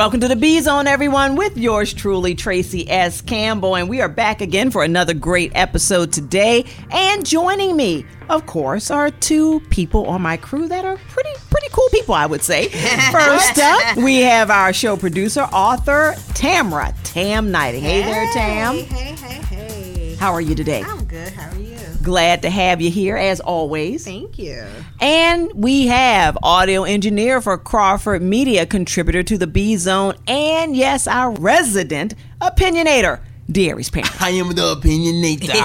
[0.00, 3.20] Welcome to the B Zone, everyone, with yours truly, Traci S.
[3.20, 3.76] Campbell.
[3.76, 6.64] And we are back again for another great episode today.
[6.90, 11.68] And joining me, of course, are two people on my crew that are pretty, pretty
[11.70, 12.68] cool people, I would say.
[13.12, 17.82] First up, we have our show producer, author, Tamra Tam Knighting.
[17.82, 18.76] Hey, there, Tam.
[18.76, 20.14] Hey, hey, hey.
[20.14, 20.82] How are you today?
[20.82, 21.30] I'm good.
[21.34, 21.69] How are you?
[22.02, 24.04] Glad to have you here, as always.
[24.04, 24.64] Thank you.
[25.00, 31.06] And we have audio engineer for Crawford Media, contributor to the B Zone, and yes,
[31.06, 34.04] our resident opinionator, Darius Payne.
[34.20, 35.50] I am the opinionator.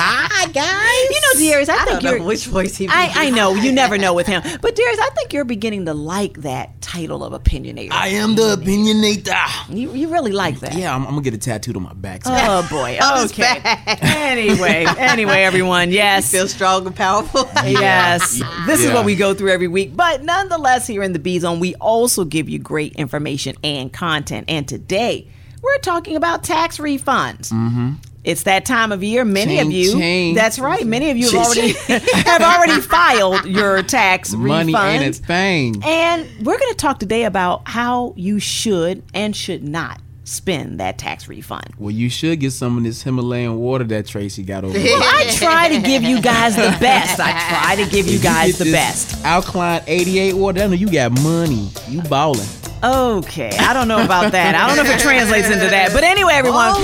[0.00, 1.10] Hi, guys.
[1.10, 2.18] You know, Darius, I, I think you're.
[2.18, 5.10] know which voice he I, I know you never know with him, but Darius, I
[5.10, 7.90] think you're beginning to like that title of opinionator.
[7.92, 9.74] I am the opinionator.
[9.76, 10.74] you, you really like that.
[10.74, 12.24] Yeah, I'm, I'm gonna get a tattooed on my back.
[12.24, 12.98] so- Oh boy.
[13.00, 13.60] Oh, his Okay.
[14.00, 15.90] anyway, anyway, everyone.
[15.90, 16.30] Yes.
[16.30, 17.48] Feel strong and powerful.
[17.64, 18.40] Yes.
[18.66, 19.96] This is what we go through every week.
[19.96, 24.46] But nonetheless, here in the B Zone, we also give you great information and content.
[24.48, 25.28] And today,
[25.62, 27.50] we're talking about tax refunds.
[27.52, 27.92] Mm-hmm.
[28.24, 29.24] It's that time of year.
[29.24, 30.34] Many of you, ching.
[30.34, 30.84] that's right.
[30.86, 31.72] Many of you have already
[32.26, 35.16] have already filed your tax Money a refunds.
[35.24, 35.82] thing.
[35.84, 40.98] And we're going to talk today about how you should and should not spend that
[40.98, 41.72] tax refund.
[41.78, 44.74] Well, you should get some of this Himalayan water that Traci got over.
[44.78, 47.18] Well, I try to give you guys the best.
[47.18, 49.24] I try to give you guys get the best.
[49.24, 50.60] Alkaline 88 water.
[50.62, 51.70] I know you got money.
[51.88, 52.46] You balling.
[52.82, 54.54] Okay, I don't know about that.
[54.54, 55.92] I don't know if it translates into that.
[55.92, 56.74] But anyway, everyone,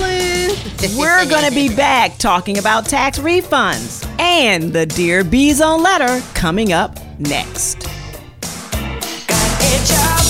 [0.99, 6.21] we're going to be back talking about tax refunds and the Dear B Zone letter
[6.35, 7.85] coming up next.
[7.85, 10.21] a job,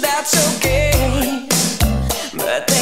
[0.00, 1.46] that's okay.
[2.34, 2.81] But they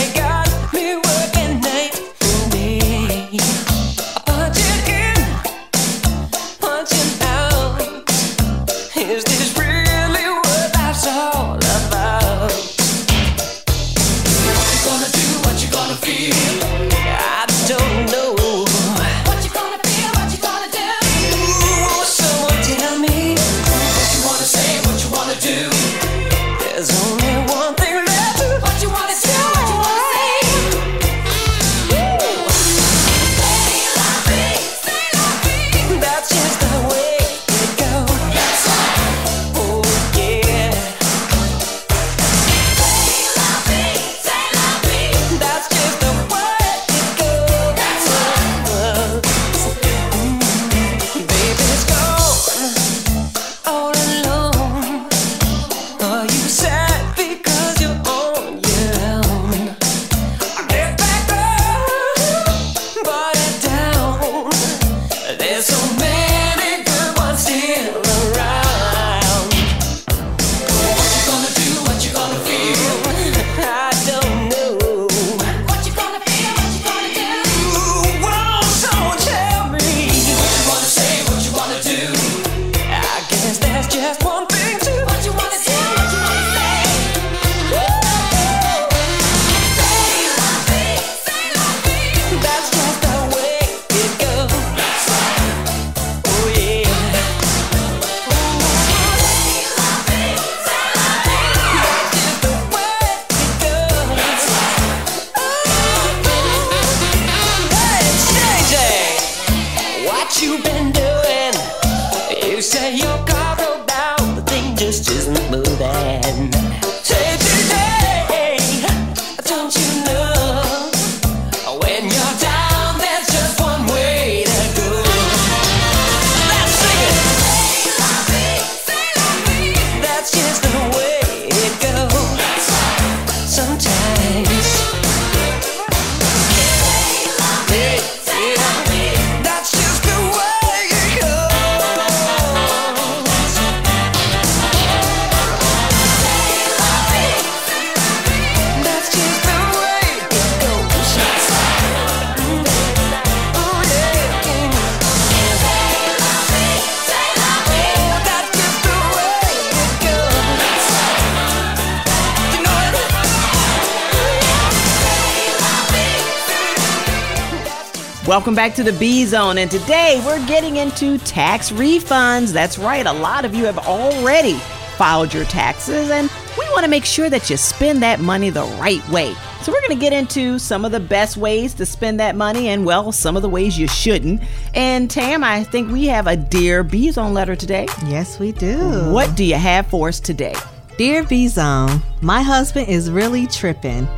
[168.41, 172.55] Welcome back to the B Zone, and today we're getting into tax refunds.
[172.55, 174.55] That's right, a lot of you have already
[174.97, 178.65] filed your taxes, and we want to make sure that you spend that money the
[178.81, 179.35] right way.
[179.61, 182.69] So, we're going to get into some of the best ways to spend that money,
[182.69, 184.43] and well, some of the ways you shouldn't.
[184.73, 187.89] And Tam, I think we have a Dear B Zone letter today.
[188.07, 189.11] Yes, we do.
[189.11, 190.55] What do you have for us today?
[190.97, 194.09] Dear B Zone, my husband is really tripping.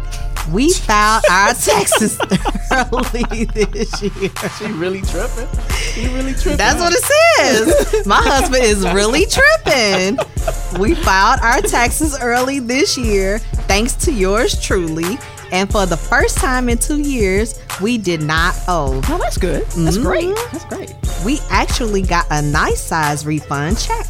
[0.50, 2.18] We filed our taxes
[2.72, 4.30] early this year.
[4.58, 5.48] She really tripping.
[5.94, 6.56] He really tripping.
[6.56, 7.04] That's what it
[7.38, 8.06] says.
[8.06, 10.18] My husband is really tripping.
[10.80, 15.18] We filed our taxes early this year, thanks to yours truly.
[15.52, 19.00] And for the first time in two years, we did not owe.
[19.08, 19.66] Oh, that's good.
[19.66, 20.24] That's great.
[20.24, 20.50] Mhm.
[20.52, 20.94] That's great.
[21.24, 24.06] We actually got a nice size refund check.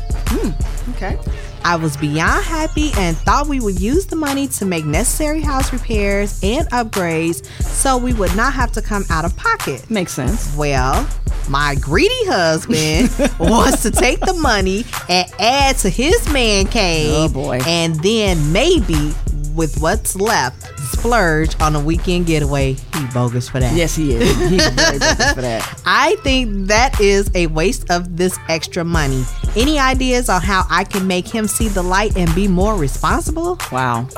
[0.91, 1.19] Okay.
[1.65, 5.73] I was beyond happy and thought we would use the money to make necessary house
[5.73, 9.89] repairs and upgrades so we would not have to come out of pocket.
[9.91, 10.55] Makes sense.
[10.57, 11.09] Well,
[11.49, 17.11] my greedy husband wants to take the money and add to his man cave.
[17.13, 17.61] Oh, boy.
[17.67, 19.13] And then maybe
[19.55, 22.73] with what's left, splurge on a weekend getaway.
[22.73, 23.75] He bogus for that.
[23.75, 24.29] Yes, he is.
[24.49, 25.83] He's very bogus for that.
[25.87, 29.25] I think that is a waste of this extra money.
[29.55, 33.59] Any ideas on how I can make him see the light and be more responsible?
[33.71, 34.09] Wow.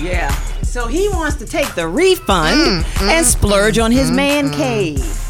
[0.00, 0.30] yeah.
[0.62, 4.48] So he wants to take the refund Mm, mm and splurge on his mm, man
[4.48, 4.54] mm.
[4.56, 5.24] cave.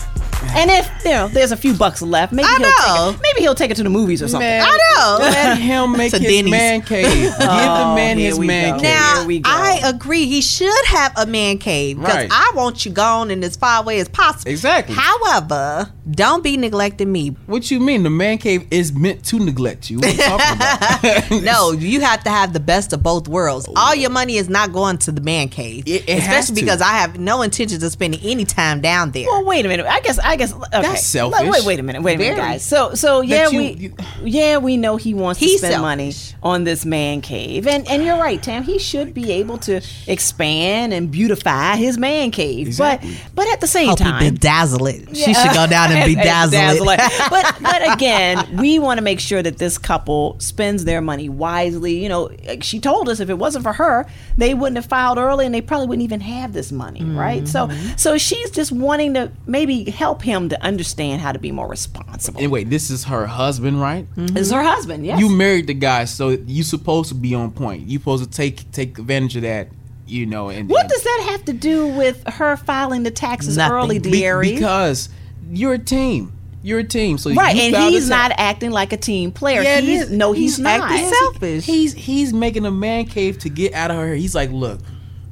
[0.51, 3.11] And if you know there's a few bucks left, maybe I he'll know.
[3.13, 4.49] take it, maybe he'll take it to the movies or something.
[4.49, 5.19] Man, I know.
[5.21, 6.51] Let him make To his Denny's.
[6.53, 7.05] man cave.
[7.13, 8.83] Give the oh, man here his man go.
[8.83, 8.83] cave.
[8.85, 9.51] Now, Here we go.
[9.53, 10.27] I agree.
[10.27, 12.29] He should have a man cave because Right.
[12.33, 14.51] I want you gone and as far away as possible.
[14.51, 14.95] Exactly.
[14.97, 17.29] However, don't be neglecting me.
[17.47, 18.03] What you mean?
[18.03, 19.99] The man cave is meant to neglect you.
[19.99, 20.57] What you talking
[21.37, 21.43] about?
[21.45, 23.67] No, you have to have the best of both worlds.
[23.69, 26.61] Oh, All your money is not going to the man cave, It- it has especially
[26.63, 26.67] to.
[26.67, 29.27] because I have no intentions of spending any time down there.
[29.27, 29.87] Well, wait a minute.
[29.87, 30.19] I guess.
[30.19, 30.53] I guess.
[30.55, 30.65] Okay.
[30.71, 31.41] That's selfish.
[31.49, 32.03] Wait, wait a minute.
[32.03, 32.49] Wait a minute, Very.
[32.53, 32.65] guys.
[32.65, 33.95] So, so yeah, you- we, you-
[34.25, 35.83] yeah, we know he wants He's to spend selfish.
[35.83, 36.13] money
[36.43, 38.63] on this man cave, and and you're right, Tam.
[38.63, 43.11] He should be able to expand and beautify his man cave, Exactly.
[43.35, 45.17] but but at the same Hope he time, bedazzle it.
[45.17, 47.01] She should go down and bedazzle it.
[47.31, 52.03] but but again, we want to make sure that this couple spends their money wisely.
[52.03, 52.31] You know,
[52.61, 54.07] she told us if it wasn't for her,
[54.37, 57.47] they wouldn't have filed early, and they probably wouldn't even have this money, right?
[57.47, 57.97] So Mm-hmm.
[57.97, 62.39] so she's just wanting to maybe help him to understand how to be more responsible.
[62.39, 64.07] anyway, this is her husband, right?
[64.17, 65.19] This is her husband, yes.
[65.21, 67.87] You married the guy, so you supposed to be on point.
[67.89, 69.69] You supposed to take take advantage of that,
[70.07, 70.49] you know.
[70.51, 73.77] And what and- does that have to do with her filing the taxes Nothing.
[73.77, 74.11] early, Be-
[74.55, 75.09] because
[75.51, 76.33] you're a team.
[76.63, 77.19] You're a team.
[77.19, 79.63] So right, you and he's not acting like a team player.
[79.63, 80.81] Yeah, he's, no, he's, not.
[80.81, 81.65] acting selfish.
[81.65, 84.15] He's he's making a man cave to get out of her.
[84.15, 84.81] He's like, look,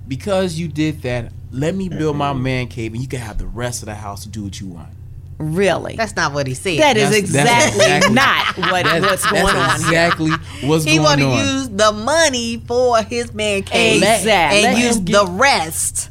[0.07, 2.43] because you did that, let me build my mm-hmm.
[2.43, 4.69] man cave, and you can have the rest of the house to do what you
[4.69, 4.91] want.
[5.39, 5.97] Really?
[5.97, 6.79] That's not what he said.
[6.79, 10.07] That is That's- that's exactly, exactly- not what, That's, what's going that's on here.
[10.07, 10.31] exactly
[10.67, 11.47] what's he going want to on.
[11.47, 14.65] use the money for his man cave Exactly.
[14.65, 16.11] and Let use get- the rest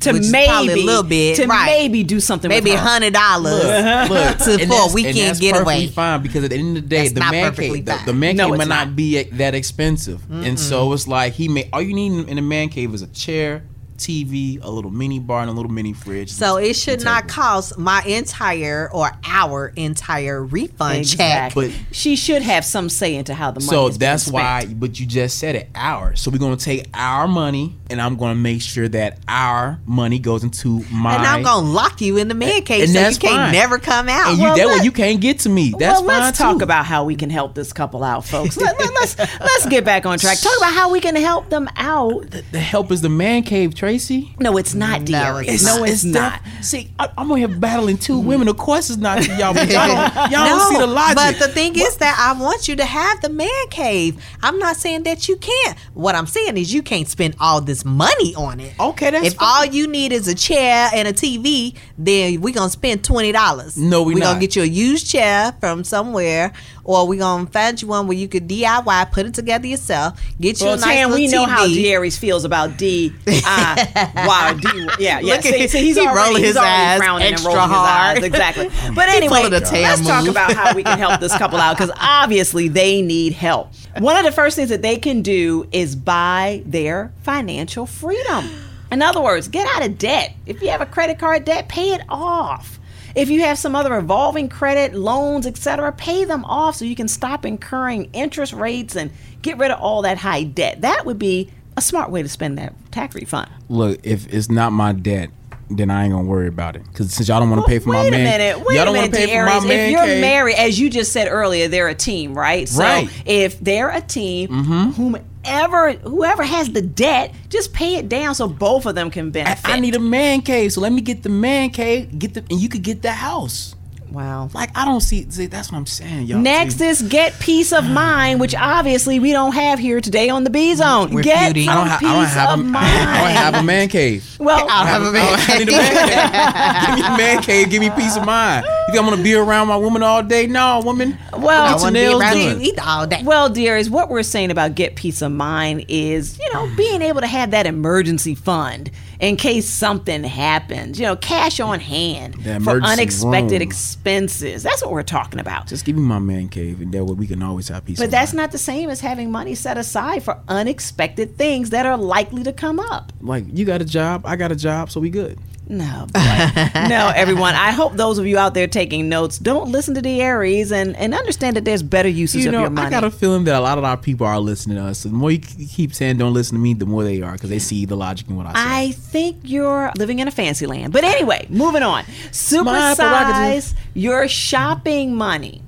[0.00, 1.66] to which is maybe probably a little bit, to right.
[1.66, 2.86] maybe do something maybe with her.
[2.86, 5.64] hundred dollars Look, to and for a that's- and weekend that's getaway.
[5.64, 7.84] perfectly fine because at the end of the day, That's the not man perfectly cave,
[7.86, 8.06] the, fine.
[8.06, 8.96] the man No, cave it's might not, not.
[8.96, 12.68] be that expensive, and so it's like he may all you need in a man
[12.68, 13.64] cave is a chair,
[14.04, 16.30] TV, a little mini bar, and a little mini fridge.
[16.30, 21.54] So it should not cost my entire or our entire refund check.
[21.54, 23.68] But- she should have some say into how the money.
[23.70, 26.20] So is being that's why, but you just said it, ours.
[26.20, 30.44] So we're gonna take our money, and I'm gonna make sure that our money goes
[30.44, 31.16] into my.
[31.16, 33.52] and I'm gonna lock you in the man cave And so that's you can't fine.
[33.52, 34.28] never come out.
[34.30, 35.70] And you, Well, that way you can't get to me.
[35.78, 36.64] That's well, fine let's talk too.
[36.64, 38.56] about how we can help this couple out, folks.
[38.64, 40.38] Let, us let's, let's get back on track.
[40.38, 42.30] Talk about how we can help them out.
[42.30, 44.40] the help is the man cave, Traci.
[44.40, 45.42] No, it's not, dear.
[45.42, 46.42] it's no, it's, not.
[46.42, 48.24] def- See, I, I'm on here battling two mm.
[48.24, 48.48] women.
[48.48, 49.54] Of course, it's not y'all.
[49.54, 51.16] But y'all don't, y'all don't see the logic.
[51.16, 54.22] But the thing is that I want you to have the man cave.
[54.42, 55.78] I'm not saying that you can't.
[55.94, 58.78] What I'm saying is you can't spend all this money on it.
[58.78, 59.48] Okay, that's if fine.
[59.48, 63.76] all you need is a chair and a TV, then we're gonna spend twenty dollars.
[63.76, 64.26] No, we We're not.
[64.26, 66.52] gonna get you a used chair from somewhere,
[66.84, 70.60] or we're gonna find you one where you could DIY, put it together yourself, get
[70.60, 71.48] you Well, a nice Tam, little we know TV.
[71.48, 73.12] how Jerry's feels about D.
[73.26, 74.68] Uh, wow, D.
[74.98, 75.34] Yeah, yeah.
[75.34, 78.16] Look at- see, he's he already, rolling he's his eyes frowning and extra rolling hard.
[78.18, 78.28] his eyes.
[78.28, 78.70] Exactly.
[78.94, 81.76] But anyway, pulling a Tam let's talk about how we can help this couple out
[81.76, 83.70] because obviously they need help.
[83.98, 88.48] One of the first things that they can do is buy their financial freedom.
[88.92, 90.34] In other words, get out of debt.
[90.46, 92.78] If you have a credit card debt, pay it off.
[93.14, 97.08] If you have some other revolving credit, loans, etc., pay them off so you can
[97.08, 99.10] stop incurring interest rates and
[99.42, 100.80] get rid of all that high debt.
[100.80, 103.50] That would be a smart way to spend that tax refund.
[103.68, 105.30] Look, if it's not my debt,
[105.70, 106.82] then I ain't gonna worry about it.
[106.84, 108.66] Because since y'all don't want to pay for my man, a minute.
[108.66, 109.62] Wait y'all a don't minute, wanna pay for Darius.
[109.62, 110.20] my man If you're cave.
[110.20, 112.68] married, as you just said earlier, they're a team, right?
[112.68, 113.06] So Right.
[113.06, 113.22] Mm-hmm.
[113.26, 114.50] if they're a team,
[114.94, 119.30] whomever whoever has the debt, just pay it down so both of them can I,
[119.30, 119.68] benefit.
[119.68, 122.18] I need a man cave, so let me get the man cave.
[122.18, 123.74] Get the and you could get the house.
[124.14, 124.48] Wow.
[124.54, 125.26] Like I don't see.
[125.30, 126.38] see that's what I'm saying, y'all.
[126.38, 130.44] Next See, is get peace of mind, which obviously we don't have here today on
[130.44, 131.10] the B Zone.
[131.12, 131.64] We're get feuding.
[131.66, 132.86] some I don't, ha- peace I don't have of a, mind.
[132.86, 134.36] I don't have a man cave.
[134.38, 136.86] well, I don't have a man I need a man cave.
[136.86, 137.70] give me a man cave.
[137.70, 138.64] Give me peace of mind.
[138.64, 140.46] You think I'm gonna be around my woman all day?
[140.46, 141.18] No, woman.
[141.32, 142.60] Well, I Get your want to be nails around you done.
[142.62, 143.22] and all day.
[143.24, 147.20] Well, dearies, what we're saying about get peace of mind is, you know, being able
[147.20, 148.90] to have that emergency fund
[149.24, 151.00] in case something happens.
[151.00, 153.62] You know, cash on hand for unexpected room.
[153.62, 154.62] expenses.
[154.62, 155.66] That's what we're talking about.
[155.66, 157.98] Just give me my man cave, and that way we can always have peace.
[157.98, 158.44] But that's mind.
[158.44, 162.52] not the same as having money set aside for unexpected things that are likely to
[162.52, 163.12] come up.
[163.22, 165.38] like you got a job, I got a job, so we good.
[165.66, 167.54] No, no, everyone.
[167.54, 171.14] I hope those of you out there taking notes don't listen to Darius and, and
[171.14, 172.88] understand that there's better uses You of know, your money.
[172.88, 174.98] I got a feeling that a lot of our people are listening to us.
[174.98, 177.48] So the more you keep saying "don't listen to me," the more they are because
[177.48, 178.58] they see the logic in what I say.
[178.58, 180.92] I think you're living in a fancy land.
[180.92, 182.04] But anyway, moving on.
[182.30, 185.62] Supersize your shopping money.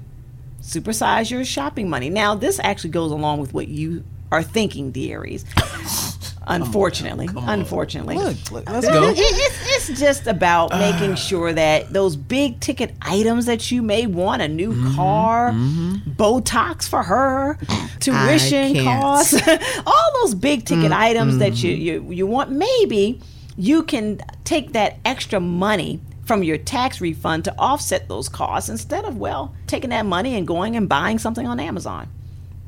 [0.61, 2.11] Supersize your shopping money.
[2.11, 5.45] Now, this actually goes along with what you are thinking, Darius.
[6.49, 8.17] Unfortunately, unfortunately.
[8.17, 9.09] Look, look, let's go.
[9.11, 14.07] it- it's, it's just about making sure that those big ticket items that you may
[14.07, 17.59] want a new Mm-hmm, car, Botox for her,
[18.01, 19.35] tuition costs,
[19.87, 22.11] all those big ticket Mm, items that you, mm-hmm.
[22.11, 22.51] you you want.
[22.51, 23.21] Maybe
[23.57, 29.05] you can take that extra money from your tax refund to offset those costs instead
[29.05, 32.09] of well taking that money and going and buying something on Amazon.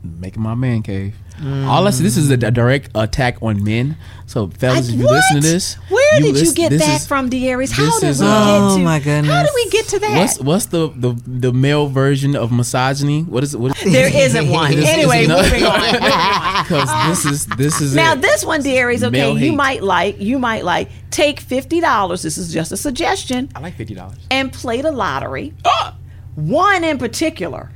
[0.03, 1.17] Making my man cave.
[1.45, 3.97] All I see, this is a, a direct attack on men.
[4.27, 5.13] So, fellas, I- if you what?
[5.15, 7.73] listen to this, Where did you get this that is- from, Dearies?
[7.73, 8.83] How this did is, we uh, get Oh, to?
[8.83, 9.47] my How goodness.
[9.47, 10.19] did we get to that?
[10.19, 13.23] What's what's the, the the male version of misogyny?
[13.23, 13.61] What is it?
[13.61, 14.71] What is there isn't one.
[14.73, 15.79] This is anyway, moving on.
[16.69, 18.21] Because this is this is Now it.
[18.21, 19.57] this one, Dearies, okay, Male you hate.
[19.57, 22.23] might like, you might like, take fifty dollars.
[22.23, 24.19] This is just a suggestion, I like fifty dollars.
[24.31, 25.55] and play the lottery.
[26.35, 27.71] One in particular,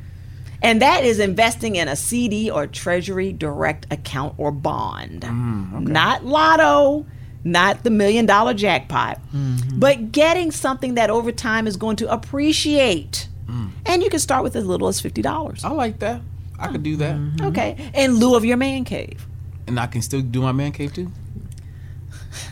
[0.63, 6.25] and that is investing in a CD or Treasury Direct account or bond, mm, not
[6.25, 7.07] Lotto.
[7.45, 9.81] Not the million dollar jackpot, mm-hmm.
[9.81, 13.27] but getting something that over time is going to appreciate.
[13.49, 13.71] Mm.
[13.85, 15.65] And you can start with as little as $50.
[15.65, 16.21] I like that.
[16.57, 17.37] I could do that, mm-hmm.
[17.39, 17.47] Mm-hmm.
[17.47, 17.91] Okay.
[17.95, 19.27] In lieu of your man cave.
[19.67, 21.11] and I can still do my man cave too.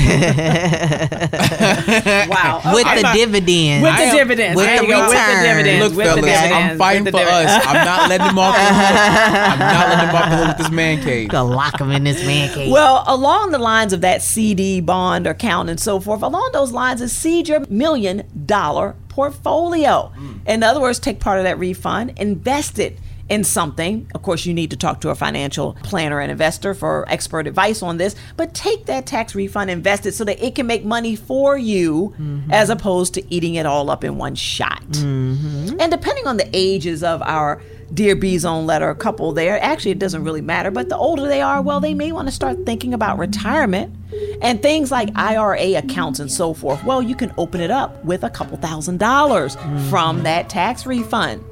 [2.30, 2.62] Wow.
[2.74, 3.02] with Okay.
[3.02, 3.84] the dividends.
[3.84, 4.56] With the am- dividends.
[4.56, 5.44] with the you with the return.
[5.44, 5.84] dividends.
[5.88, 6.54] Look, with fellas, the dividends.
[6.72, 7.52] I'm fighting with for the dividends.
[7.52, 7.66] us.
[7.68, 8.72] I'm not letting them off the hook.
[9.52, 11.30] I'm not letting them off the hook with this man cave.
[11.30, 12.72] Gonna lock them in this man cave.
[12.72, 17.02] Well, along the lines of that CD, bond, account, and so forth, along those lines
[17.02, 20.12] is seed your million dollar portfolio.
[20.18, 20.40] Mm.
[20.48, 22.98] In other words, take part of that refund, invest it
[23.30, 24.10] in something.
[24.16, 27.82] Of course, you need to talk to a financial planner and investor for expert advice
[27.82, 31.16] on this, but take that tax refund, invest it so that it can make money
[31.16, 32.52] for you mm-hmm.
[32.52, 34.84] as opposed to eating it all up in one shot.
[34.90, 35.80] Mm-hmm.
[35.80, 37.62] And depending on the ages of our
[37.94, 40.72] Dear B Zone letter couple there, actually, it doesn't really matter.
[40.72, 43.96] But the older they are, well, they may want to start thinking about retirement
[44.42, 46.84] and things like IRA accounts and so forth.
[46.84, 49.90] Well, you can open it up with a couple thousand dollars mm-hmm.
[49.90, 51.44] from that tax refund.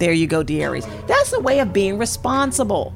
[0.00, 0.86] There you go, dearies.
[1.06, 2.94] That's a way of being responsible.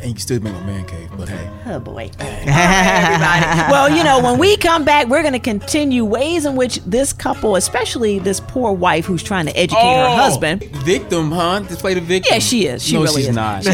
[0.00, 1.48] And you can still make a man cave, but hey.
[1.66, 2.10] Oh boy.
[2.18, 3.72] Right, everybody.
[3.72, 7.12] Well, you know, when we come back, we're going to continue ways in which this
[7.12, 11.60] couple, especially this poor wife who's trying to educate her oh, husband, Victim, huh?
[11.60, 12.34] Just play the victim.
[12.34, 12.82] Yeah, she is.
[12.82, 13.36] She no, really she's is.
[13.36, 13.64] not.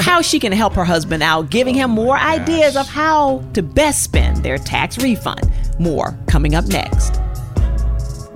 [0.00, 3.62] how she can help her husband out, giving him oh, more ideas of how to
[3.62, 5.52] best spend their tax refund.
[5.78, 7.20] More coming up next.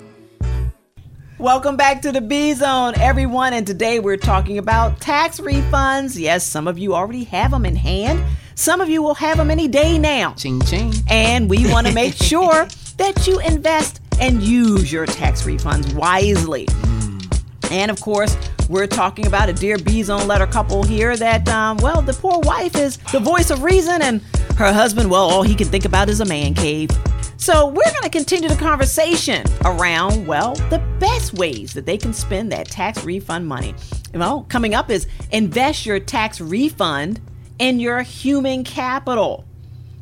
[1.37, 3.53] Welcome back to the B Zone, everyone.
[3.53, 6.19] And today we're talking about tax refunds.
[6.19, 8.23] Yes, some of you already have them in hand,
[8.55, 10.33] some of you will have them any day now.
[10.33, 10.93] Ching ching.
[11.09, 16.67] And we want to make sure that you invest and use your tax refunds wisely.
[17.71, 18.37] And of course,
[18.69, 22.39] we're talking about a Dear B Zone letter couple here that, um, well, the poor
[22.39, 24.21] wife is the voice of reason, and
[24.57, 26.89] her husband, well, all he can think about is a man cave.
[27.37, 32.13] So, we're going to continue the conversation around, well, the best ways that they can
[32.13, 33.75] spend that tax refund money.
[34.13, 37.21] Well, coming up is invest your tax refund
[37.59, 39.45] in your human capital.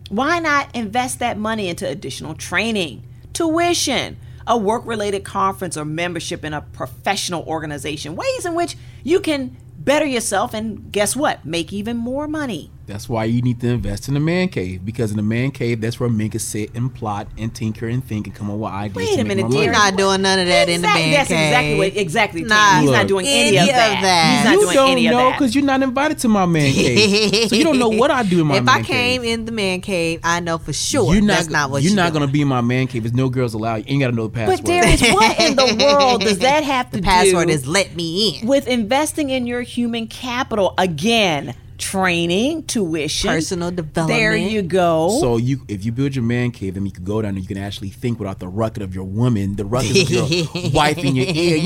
[0.09, 3.03] Why not invest that money into additional training,
[3.33, 8.15] tuition, a work related conference or membership in a professional organization?
[8.15, 11.45] Ways in which you can better yourself and guess what?
[11.45, 12.71] Make even more money.
[12.85, 15.79] That's why you need to invest in the man cave because in the man cave,
[15.79, 18.71] that's where men can sit and plot and tinker and think and come up with
[18.71, 18.95] ideas.
[19.09, 19.57] Wait a minute, more dear.
[19.59, 19.63] money.
[19.65, 21.37] You're not doing none of that in the man That's cave.
[21.37, 22.41] That's exactly what exactly.
[22.43, 22.47] Nah.
[22.73, 24.01] Nah, he's not doing any, Any of of that.
[24.01, 24.35] that.
[24.35, 26.73] He's not you doing don't any of know because you're not invited to my man
[26.73, 28.67] cave, so you don't know what I do in my man cave.
[28.67, 29.31] if man I came cave.
[29.39, 31.95] in the man cave, I know for sure you're not, that's not what you're you're
[31.95, 32.23] not doing.
[32.23, 33.03] gonna be in my man cave.
[33.03, 33.77] There's no girls allowed.
[33.77, 34.57] You ain't gotta know the password.
[34.59, 37.95] But Darius, what in the world does that have to The password do is let
[37.95, 38.47] me in.
[38.47, 40.73] with investing in your human capital?
[40.77, 44.07] Again, training, tuition, Personal development.
[44.19, 45.17] There you go.
[45.19, 47.47] So you, if you build your man cave, then you can go down and you
[47.47, 51.15] can actually think without the rucket of your woman, the rucket of your wife in
[51.15, 51.57] your ear.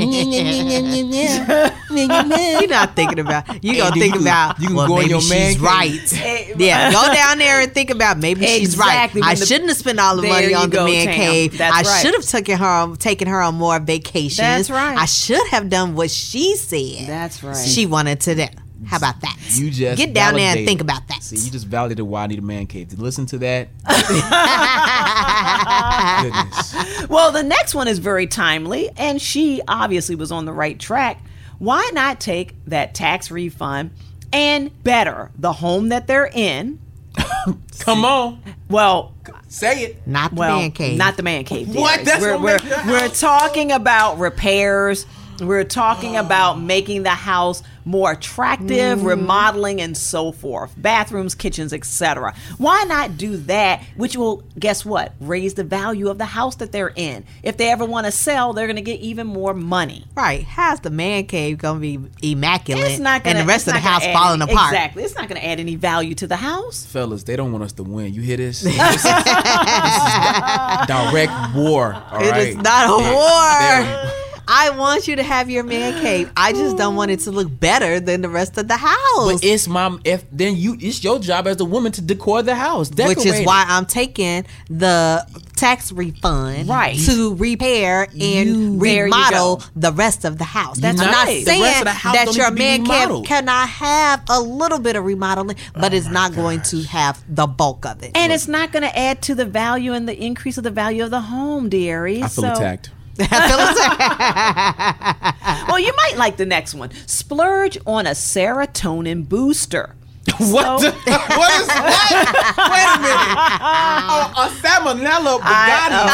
[1.89, 3.63] You're not thinking about.
[3.63, 4.59] You Hey, gonna then think you can- about.
[4.59, 5.61] you can well, go in maybe your man she's cave.
[5.63, 6.53] right.
[6.57, 8.87] Yeah, go down there and think about maybe she's right.
[9.05, 11.15] Exactly, I the- shouldn't have spent all the money you on the go, man Tam.
[11.15, 11.57] cave.
[11.57, 12.01] That's I right.
[12.01, 14.37] should have taken her taken her on more vacations.
[14.37, 14.97] That's right.
[14.97, 17.07] I should have done what she said.
[17.07, 17.55] That's right.
[17.55, 18.45] She wanted to do.
[18.85, 19.37] How about that?
[19.51, 21.23] You just get down there and think about that.
[21.23, 22.89] See, you just validated why I need a man cave.
[22.89, 23.69] To listen to that,
[26.21, 27.07] goodness.
[27.09, 31.21] Well, the next one is very timely, and she obviously was on the right track.
[31.59, 33.91] Why not take that tax refund
[34.31, 36.79] and better the home that they're in?
[37.79, 39.13] Come on, Well,
[39.47, 40.05] say it.
[40.05, 40.97] Not the well, man cave.
[40.97, 41.73] not the man cave.
[41.73, 42.05] What?
[42.05, 45.05] That's we're what we're, we're talking about repairs.
[45.39, 49.07] We're talking about making the house more attractive, mm-hmm.
[49.07, 50.73] remodeling, and so forth.
[50.77, 52.33] Bathrooms, kitchens, etc.
[52.57, 53.81] Why not do that?
[53.95, 57.23] Which will, guess what, raise the value of the house that they're in.
[57.43, 60.05] If they ever want to sell, they're going to get even more money.
[60.15, 60.43] Right.
[60.43, 63.79] How's the man cave gonna be immaculate It's not gonna, and the rest of the
[63.79, 64.73] house falling any- apart?
[64.73, 65.03] Exactly.
[65.03, 66.85] It's not going to add any value to the house.
[66.85, 68.13] Fellas, they don't want us to win.
[68.13, 68.63] You hear this?
[68.67, 71.93] This is, this is direct war.
[72.11, 72.47] All It right.
[72.49, 74.03] is not a war.
[74.11, 76.31] They're- I want you to have your man cave.
[76.37, 78.95] I just don't want it to look better than the rest of the house.
[79.33, 82.55] But it's my if then you it's your job as a woman to decor the
[82.55, 83.65] house, which is decorate why.
[83.67, 86.97] I'm taking the tax refund Right.
[86.99, 90.77] to repair and You- remodel the rest of the house.
[90.77, 93.25] That's I'm not saying rest of the house that your need to be man cave
[93.25, 97.47] cannot have a little bit of remodeling, but Oh it's not going to have the
[97.47, 98.11] bulk of it.
[98.15, 101.03] And it's not going to add to the value and the increase of the value
[101.03, 102.17] of the home, dearie.
[102.23, 102.91] I feel So- attacked.
[105.67, 106.91] Well, you might like the next one.
[107.07, 109.95] Splurge on a serotonin booster.
[110.39, 110.81] What?
[110.81, 112.11] So- the- what is what?
[112.11, 113.37] Wait a minute.
[113.61, 116.05] Oh, a salmonella I- oh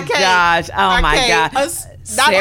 [0.00, 0.70] my gosh!
[0.72, 1.50] Oh my god!
[2.16, 2.36] Not a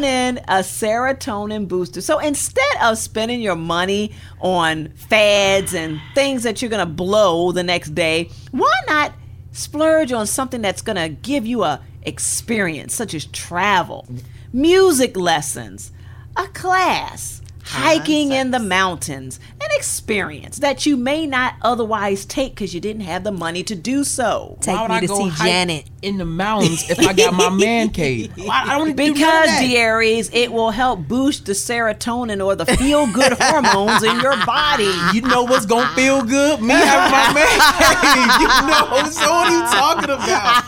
[0.00, 2.00] Serotonin, a serotonin booster.
[2.00, 7.62] So instead of spending your money on fads and things that you're gonna blow the
[7.62, 9.12] next day, why not
[9.52, 14.06] splurge on something that's gonna give you a experience, such as travel,
[14.52, 15.92] music lessons,
[16.36, 17.41] a class.
[17.64, 23.02] Hiking in the mountains, an experience that you may not otherwise take because you didn't
[23.02, 24.58] have the money to do so.
[24.60, 25.84] Take Why would me I to go see hike Janet.
[26.02, 28.32] in the mountains if I got my man cave.
[28.36, 29.60] Why, I don't need to do none of Because, that.
[29.68, 34.92] dearies, it will help boost the serotonin or the feel good hormones in your body.
[35.14, 36.60] You know what's gonna feel good?
[36.60, 38.40] Me having my man cave.
[38.40, 40.64] You know, so what are you talking about?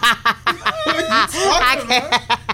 [0.87, 2.53] what are you talking about?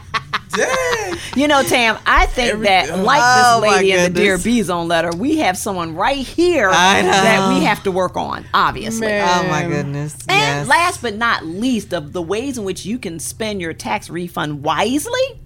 [0.53, 1.17] Dang.
[1.37, 3.03] You know, Tam, I think Every- that, oh.
[3.03, 4.45] like Oh, this lady in the Dear goodness.
[4.45, 9.07] B Zone letter, we have someone right here that we have to work on, obviously.
[9.07, 9.45] Man.
[9.45, 10.15] Oh my goodness.
[10.29, 10.69] And yes.
[10.69, 14.63] last but not least, of the ways in which you can spend your tax refund
[14.63, 15.41] wisely,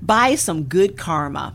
[0.00, 1.54] buy some good karma.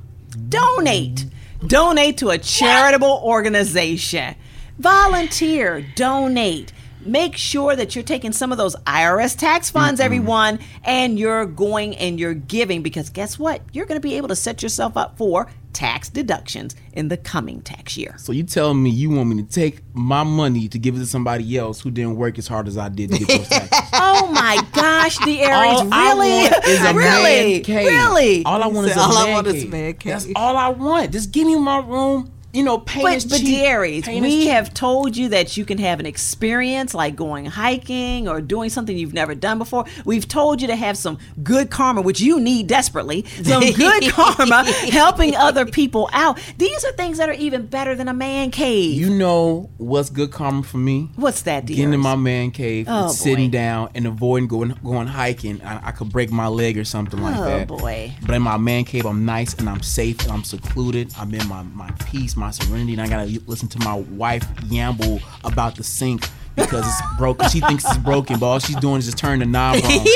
[0.50, 1.26] Donate.
[1.66, 4.36] Donate to a charitable organization.
[4.78, 5.86] Volunteer.
[5.96, 6.72] Donate.
[7.06, 11.96] Make sure that you're taking some of those IRS tax funds, everyone, and you're going
[11.98, 13.62] and you're giving because guess what?
[13.74, 17.62] You're going to be able to set yourself up for tax deductions in the coming
[17.62, 18.16] tax year.
[18.18, 21.06] So you telling me you want me to take my money to give it to
[21.06, 23.80] somebody else who didn't work as hard as I did to get those taxes?
[24.18, 26.72] Oh my gosh, Darius, All I really?
[26.72, 27.54] is a really?
[27.54, 27.88] man cave.
[27.88, 28.46] Really?
[28.46, 29.72] All I want is said, a "All I man want is cave.
[29.72, 31.12] man cave." That's all I want.
[31.12, 33.60] Just give me my room you know, pain But, is but cheap.
[33.64, 34.52] Darius, Pain is we cheap.
[34.52, 38.98] have told you that you can have an experience like going hiking or doing something
[38.98, 39.86] you've never done before.
[40.06, 43.26] We've told you to have some good karma, which you need desperately.
[43.44, 46.40] Some good karma helping other people out.
[46.58, 48.96] These are things that are even better than a man cave.
[48.96, 51.10] You know what's good karma for me?
[51.16, 51.78] What's that, Darius?
[51.80, 53.58] Getting in my man cave, Oh, sitting boy.
[53.58, 55.62] down, and avoiding going going hiking.
[55.62, 57.70] I, I could break my leg or something like Oh, that.
[57.72, 58.12] Oh boy.
[58.26, 61.12] But in my man cave, I'm nice and I'm safe and I'm secluded.
[61.18, 65.22] I'm in my, my peace, my serenity, and I gotta listen to my wife yamble
[65.44, 67.50] about the sink because it's broken.
[67.50, 70.06] She thinks it's broken, but all she's doing is just turning the knob on.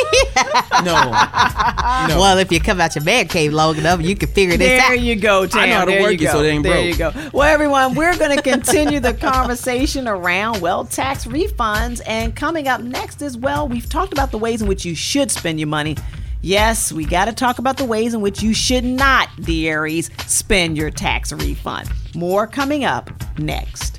[0.83, 2.19] No, no.
[2.21, 4.81] Well, if you come out your man cave long enough, you can figure this There
[4.81, 4.87] out.
[4.89, 5.61] There you go, Tam.
[5.61, 6.31] I know how to there work you it go.
[6.31, 6.85] so it ain't there broke.
[6.85, 7.29] you go.
[7.33, 12.01] Well, everyone, we're going to continue the conversation around, well, tax refunds.
[12.05, 15.31] And coming up next as well, we've talked about the ways in which you should
[15.31, 15.97] spend your money.
[16.41, 20.77] Yes, we got to talk about the ways in which you should not, Darius, spend
[20.77, 21.89] your tax refund.
[22.15, 23.98] More coming up next.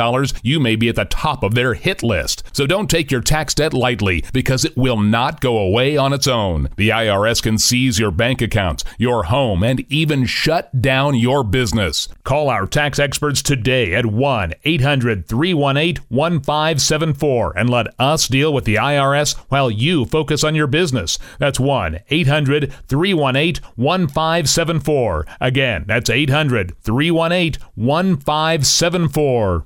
[0.43, 2.43] you may be at the top of their hit list.
[2.53, 6.27] So don't take your tax debt lightly because it will not go away on its
[6.27, 6.69] own.
[6.75, 12.07] The IRS can seize your bank accounts, your home, and even shut down your business.
[12.23, 18.65] Call our tax experts today at 1 800 318 1574 and let us deal with
[18.65, 21.17] the IRS while you focus on your business.
[21.39, 25.25] That's 1 800 318 1574.
[25.39, 29.65] Again, that's 800 318 1574.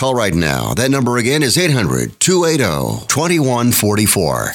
[0.00, 0.72] Call right now.
[0.72, 4.54] That number again is 800 280 2144.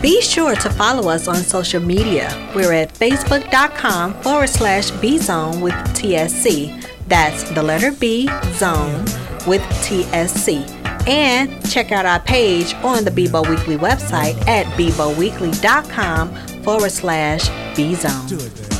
[0.00, 2.30] Be sure to follow us on social media.
[2.54, 6.86] We're at facebook.com forward slash bzone with TSC.
[7.08, 9.00] That's the letter B zone
[9.48, 10.62] with TSC.
[11.08, 18.79] And check out our page on the Bibo Weekly website at biboweekly.com forward slash bzone.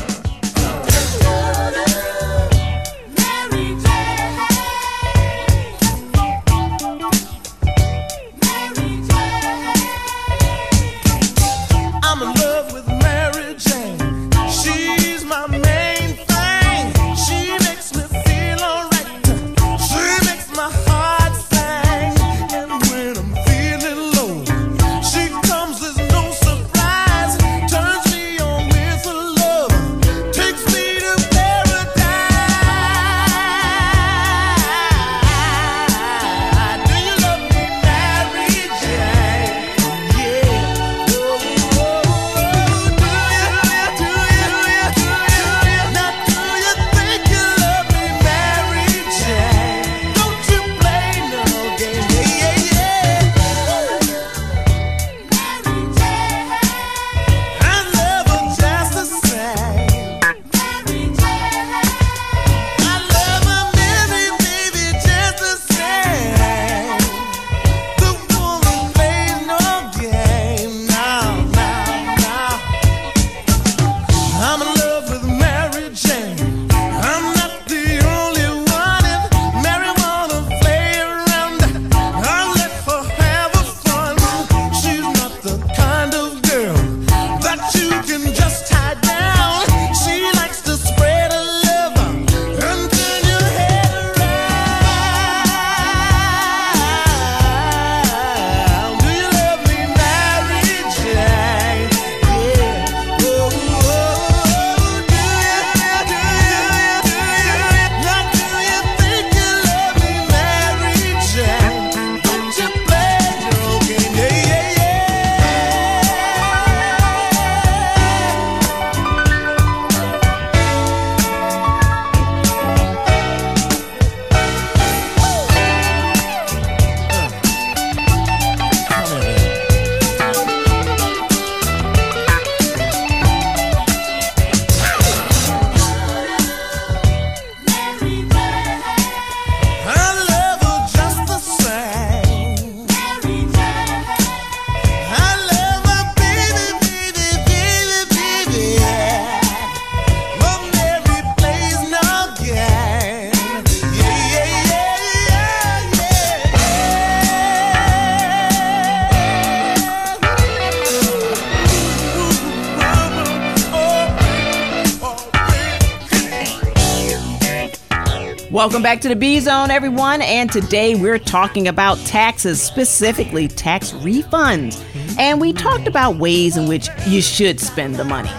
[168.61, 170.21] Welcome back to the B Zone, everyone.
[170.21, 174.79] And today we're talking about taxes, specifically tax refunds.
[175.17, 178.29] And we talked about ways in which you should spend the money.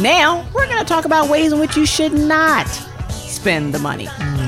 [0.00, 2.66] Now we're going to talk about ways in which you should not
[3.10, 4.06] spend the money.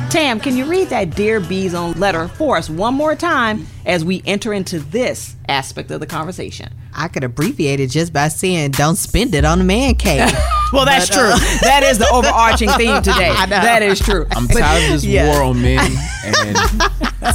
[0.09, 4.03] Tam, can you read that Dear B Zone letter for us one more time as
[4.03, 6.73] we enter into this aspect of the conversation?
[6.95, 10.35] I could abbreviate it just by saying, "Don't spend it on the man cave."
[10.73, 11.31] Well, that's But, true.
[11.31, 13.29] uh, that is the overarching theme today.
[13.31, 13.61] I know.
[13.61, 14.27] That is true.
[14.31, 15.27] I'm tired of this yeah.
[15.33, 15.91] war on men,
[16.25, 16.57] and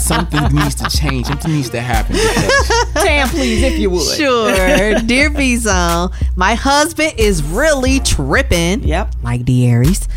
[0.01, 1.27] something needs to change.
[1.27, 2.13] Something needs to happen.
[2.13, 4.15] because Tam, please, if you would.
[4.17, 4.95] Sure.
[5.01, 8.83] Dear B Zone, my husband is really tripping.
[8.83, 9.15] Yep.
[9.23, 10.07] Like Darius.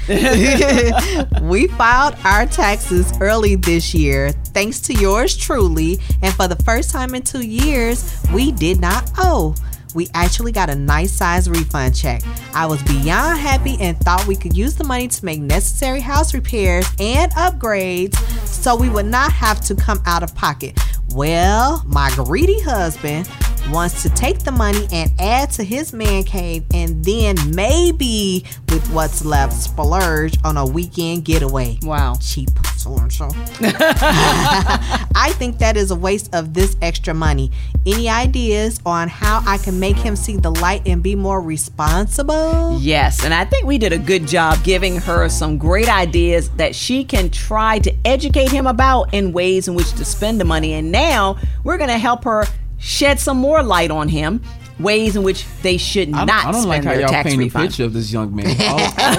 [1.43, 5.99] we filed our taxes early this year, thanks to yours truly.
[6.23, 9.55] And for the first time in two years, we did not owe.
[9.99, 12.23] We actually got a nice size refund check.
[12.55, 16.35] I was beyond happy and thought we could use the money to make necessary house
[16.35, 18.15] repairs and upgrades
[18.47, 20.79] so we would not have to come out of pocket.
[21.17, 23.29] Well, my greedy husband
[23.71, 28.89] wants to take the money and add to his man cave and then maybe with
[28.91, 31.79] what's left splurge on a weekend getaway.
[31.83, 32.15] Wow.
[32.21, 32.51] Cheap.
[35.15, 37.51] I think that is a waste of this extra money.
[37.85, 42.79] Any ideas on how I can make him see the light and be more responsible?
[42.81, 46.75] Yes, and I think we did a good job giving her some great ideas that
[46.75, 50.75] she can try to educate him about in ways in which to spend the money.
[50.75, 52.45] And now we're going to help her
[52.79, 54.41] shed some more light on him,
[54.79, 57.29] ways in which they should I not don't, I don't spend like how y'all tax
[57.29, 57.69] paint a refund.
[57.69, 58.47] picture of this young man.
[58.61, 59.19] All, all he's trying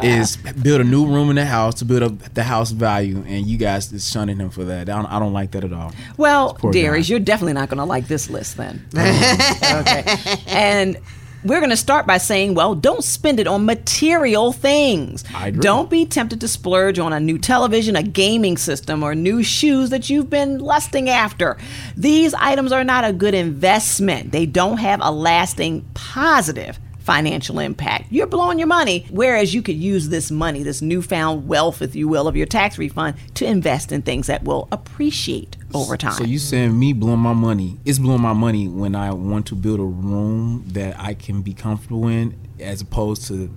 [0.00, 3.22] do is build a new room in the house to build up the house value,
[3.26, 4.88] and you guys is shunning him for that.
[4.88, 5.92] I don't, I don't like that at all.
[6.16, 7.12] Well, Poor Darius, guy.
[7.12, 8.86] you're definitely not going to like this list then.
[8.96, 10.04] okay.
[10.48, 10.96] And
[11.44, 15.24] we're going to start by saying, well, don't spend it on material things.
[15.62, 19.90] Don't be tempted to splurge on a new television, a gaming system, or new shoes
[19.90, 21.56] that you've been lusting after.
[21.96, 24.32] These items are not a good investment.
[24.32, 26.78] They don't have a lasting positive
[27.10, 28.06] financial impact.
[28.10, 32.06] You're blowing your money, whereas you could use this money, this newfound wealth, if you
[32.06, 36.12] will, of your tax refund to invest in things that will appreciate over time.
[36.12, 37.80] So you saying me blowing my money?
[37.84, 41.52] It's blowing my money when I want to build a room that I can be
[41.52, 43.52] comfortable in, as opposed to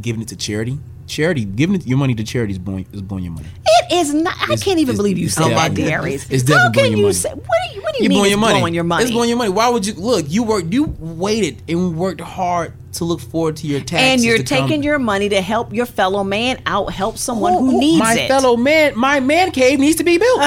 [0.00, 0.78] giving it to charity.
[1.08, 3.46] Charity, giving your money to charity is blowing, is blowing your money.
[3.66, 4.34] It is not.
[4.38, 6.26] I It's- can't even believe you said that, Darius.
[6.30, 7.12] it's How definitely can blowing your you money.
[7.14, 7.28] say?
[7.30, 7.82] What do you?
[7.82, 8.16] What do you You're mean?
[8.18, 8.58] blowing it's your money.
[8.58, 9.02] blowing your money.
[9.04, 9.50] It's blowing your money.
[9.50, 10.26] Why would you look?
[10.28, 10.72] You worked.
[10.72, 13.98] You waited and worked hard to look forward to your taxes.
[14.00, 14.66] and you're to come.
[14.68, 18.14] taking your money to help your fellow man out, help someone who, Who- needs my
[18.14, 18.28] it.
[18.28, 18.96] fellow man.
[18.96, 20.38] My man cave needs to be built.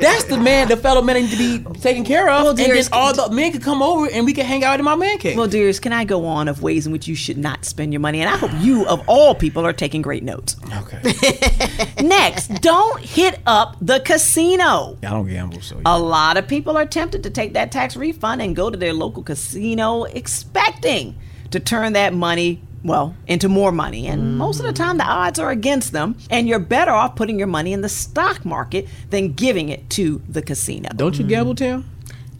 [0.00, 0.68] That's the man.
[0.68, 3.30] The fellow man needs to be taken care of, Well, and then dearest- all the
[3.34, 5.36] men could come over and we can hang out in my man cave.
[5.36, 8.00] well, dearest, can I go on of ways in which you should not spend your
[8.00, 8.20] money?
[8.20, 10.56] And I hope you, of all people, are taking great notes.
[10.78, 11.00] okay.
[12.02, 14.96] Next, don't hit up the casino.
[15.02, 18.42] I don't gamble, so A lot of people are tempted to take that tax refund
[18.42, 20.04] and go to their local casino
[20.62, 21.18] expecting
[21.50, 24.06] to turn that money, well, into more money.
[24.06, 24.36] And mm.
[24.36, 26.16] most of the time, the odds are against them.
[26.30, 30.22] And you're better off putting your money in the stock market than giving it to
[30.28, 30.90] the casino.
[30.94, 31.28] don't you mm.
[31.28, 31.88] gamble, Tim?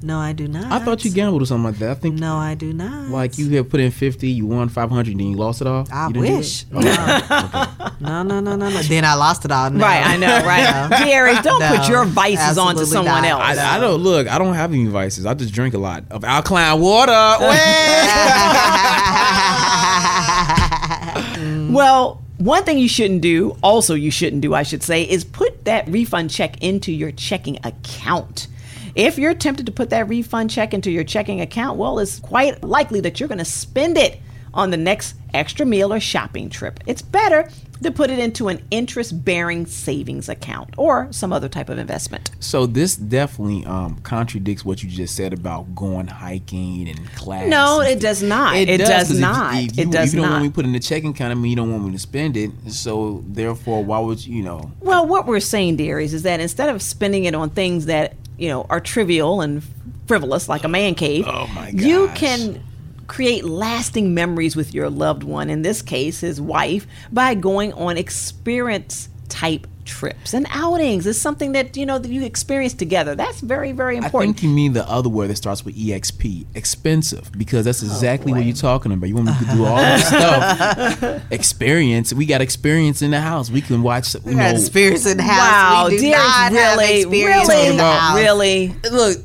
[0.03, 0.73] No, I do not.
[0.73, 1.91] I thought you gambled or something like that.
[1.91, 3.09] I think No, I do not.
[3.09, 5.87] like you have put in fifty, you won five hundred, then you lost it all.
[5.93, 6.65] I You didn't do wish.
[6.73, 7.93] Oh, it?
[8.03, 8.83] No, no, no, no, no.
[8.83, 9.71] Then I lost it all.
[9.71, 9.85] No.
[9.85, 10.89] Right, I know, right?
[11.05, 13.49] Darius, don't put your vices onto someone not.
[13.49, 13.59] else.
[13.59, 14.27] I, I don't look.
[14.29, 15.25] I don't have any vices.
[15.25, 17.13] I just drink a lot of alkaline water.
[21.73, 25.65] Well, one thing you shouldn't do, also you shouldn't do, I should say, is put
[25.65, 28.49] that refund check into your checking account.
[28.95, 32.63] If you're tempted to put that refund check into your checking account, well, it's quite
[32.63, 34.21] likely that you're going to spend it
[34.55, 36.79] on the next extra meal or shopping trip.
[36.87, 37.49] It's better
[37.83, 42.31] to put it into an interest bearing savings account or some other type of investment.
[42.39, 47.49] so this definitely um, contradicts what you just said about going hiking and class.
[47.49, 48.55] No, it does not.
[48.57, 49.55] It does 'cause if you- not.
[49.57, 50.35] if It you, does if you don't not.
[50.35, 51.99] want me to put in the checking account, I mean you don't want me to
[51.99, 52.51] spend it.
[52.69, 54.37] So therefore, why would you?
[54.37, 57.87] You know, Well, what we're saying, dearies, is that instead of spending it on things
[57.87, 59.63] that you know are trivial and
[60.07, 62.63] frivolous, like a man cave, Oh, my you can
[63.07, 65.51] create lasting memories with your loved one.
[65.51, 71.07] In this case, his wife, by going on experience type trips and outings.
[71.09, 73.17] It's something that you know that you experience together.
[73.17, 74.23] That's very, very important.
[74.23, 77.83] I think you mean the other word that starts with exp, expensive, because Oh, that's
[77.83, 79.09] exactly what you're talking about.
[79.09, 82.13] You want me to do all this stuff, experience.
[82.13, 83.51] We got experience in the house.
[83.51, 84.15] We can watch.
[84.15, 85.39] You We got know, experience in the house.
[85.39, 88.17] wow, we do dearies, not have really, experience really, in the house.
[88.17, 88.75] really.
[88.91, 89.19] look,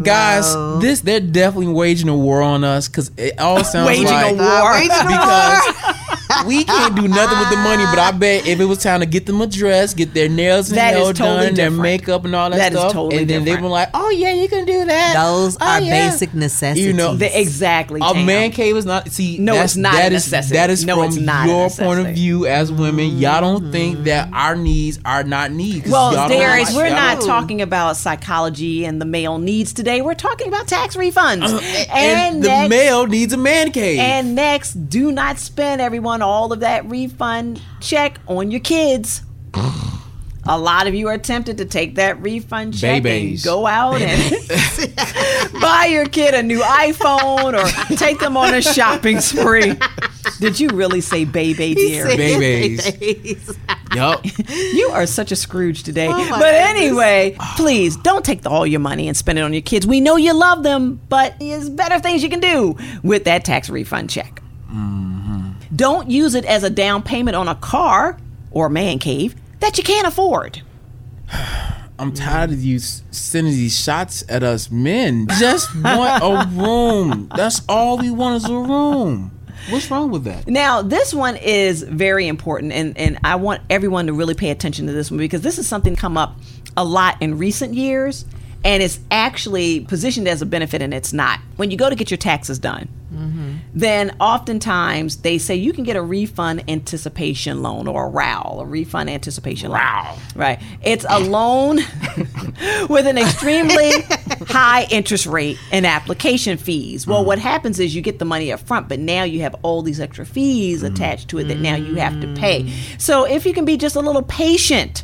[0.00, 0.78] guys, No.
[0.78, 4.36] this they're definitely waging a war on us because it all sounds Waging a like
[4.36, 4.72] war.
[4.74, 5.91] Waging a because
[6.46, 9.06] we can't do nothing with the money, but I bet if it was time to
[9.06, 12.24] get them a dress, get their nails and That is nail totally done, their makeup
[12.24, 13.64] and all that, That is stuff, totally and then they different.
[13.64, 16.84] were like, "Oh yeah, you can do that." Those Oh, are yeah." basic necessities.
[16.86, 18.00] You know, The- exactly.
[18.02, 18.26] A Tam.
[18.26, 19.10] man cave is not.
[19.10, 20.54] See, No, that's, it's not that a is- necessity.
[20.56, 23.18] that is No, from not your point of view as women.
[23.18, 24.04] Y'all don't think mm-hmm.
[24.04, 25.90] that our needs are not needs.
[25.90, 30.00] Well, y'all don't Darius, we're y'all not talking about psychology and the male needs today.
[30.02, 31.42] We're talking about tax refunds.
[31.52, 31.60] Uh,
[31.94, 33.98] and, the next- male needs a man cave.
[33.98, 39.22] And next, do not spend everyone all of that refund check on your kids.
[40.44, 43.44] A lot of you are tempted to take that refund check Babies.
[43.44, 44.32] and go out and
[45.60, 49.74] buy your kid a new iPhone or take them on a shopping spree.
[50.40, 52.06] Did you really say baby, dear?
[52.06, 53.56] Babies.
[53.94, 54.24] yup.
[54.48, 56.08] You are such a Scrooge today.
[56.10, 59.86] Oh but anyway, please don't take all your money and spend it on your kids.
[59.86, 63.70] We know you love them, but there's better things you can do with that tax
[63.70, 64.42] refund check.
[64.66, 65.11] Mm-hmm.
[65.82, 68.16] Don't use it as a down payment on a car
[68.52, 70.62] or a man cave that you can't afford.
[71.98, 75.26] I'm tired of you sending these shots at us men.
[75.40, 77.28] Just want a room.
[77.34, 79.36] That's all we want is a room.
[79.70, 80.46] What's wrong with that?
[80.46, 84.86] Now, this one is very important, and, and I want everyone to really pay attention
[84.86, 86.36] to this one because this is something come up
[86.76, 88.24] a lot in recent years,
[88.64, 91.40] and it's actually positioned as a benefit, and it's not.
[91.56, 93.54] When you go to get your taxes done, mm-hmm.
[93.74, 98.64] then oftentimes they say you can get a refund anticipation loan or a RAL, a
[98.64, 99.80] refund anticipation loan.
[100.36, 100.60] Right.
[100.82, 101.76] It's a loan
[102.88, 103.90] with an extremely
[104.46, 107.04] high interest rate and application fees.
[107.04, 107.26] Well, mm-hmm.
[107.26, 109.98] what happens is you get the money up front, but now you have all these
[109.98, 110.92] extra fees mm.
[110.92, 112.62] attached to it that now you have to pay.
[112.62, 113.00] Mm.
[113.00, 115.02] So if you can be just a little patient,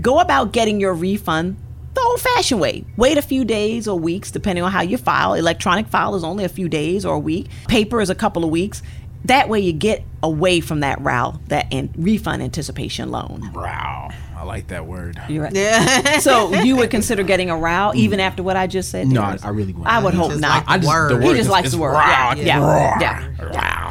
[0.00, 1.56] go about getting your refund
[1.96, 2.84] the old fashioned way.
[2.96, 5.34] Wait a few days or weeks, depending on how you file.
[5.34, 8.50] Electronic file is only a few days or a week, paper is a couple of
[8.50, 8.82] weeks.
[9.24, 13.50] That way you get away from that RAL, that an- refund anticipation loan.
[13.52, 14.10] Wow.
[14.36, 15.20] I like that word.
[15.28, 15.52] You're right.
[15.52, 16.18] Yeah.
[16.20, 19.08] so you would consider getting a RAL even after what I just said?
[19.08, 19.44] No, Darius?
[19.44, 19.88] I really wouldn't.
[19.88, 20.66] I would He hope not.
[20.66, 21.10] like I just- word.
[21.12, 21.92] the he word just likes the word.
[21.94, 22.34] raw.
[22.36, 22.96] Yeah, yeah, Raw.
[23.00, 23.85] yeah, Wow.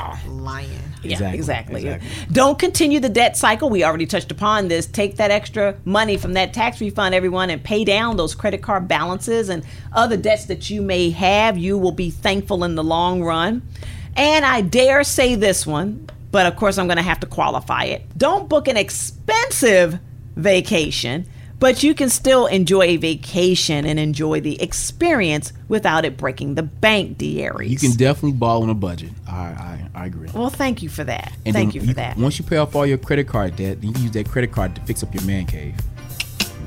[1.09, 1.37] Yeah, Exactly,
[1.81, 1.81] exactly.
[2.07, 2.33] exactly.
[2.33, 3.69] Don't continue the debt cycle.
[3.69, 4.85] We already touched upon this.
[4.85, 8.87] Take that extra money from that tax refund, everyone, and pay down those credit card
[8.87, 9.63] balances and
[9.93, 11.57] other debts that you may have.
[11.57, 13.61] You will be thankful in the long run.
[14.15, 17.83] And I dare say this one, but of course I'm going to have to qualify
[17.85, 18.05] it.
[18.17, 19.99] Don't book an expensive
[20.35, 21.27] vacation,
[21.65, 26.61] but you can still enjoy a vacation and enjoy the experience without it breaking the
[26.61, 27.81] bank, Darius.
[27.81, 29.09] You can definitely ball on a budget.
[29.27, 30.29] I I, I agree.
[30.31, 31.33] well, thank you for that.
[31.43, 32.17] And thank you for that.
[32.17, 34.51] Once you pay off all your credit card debt, then you can use that credit
[34.51, 35.73] card to fix up your man cave.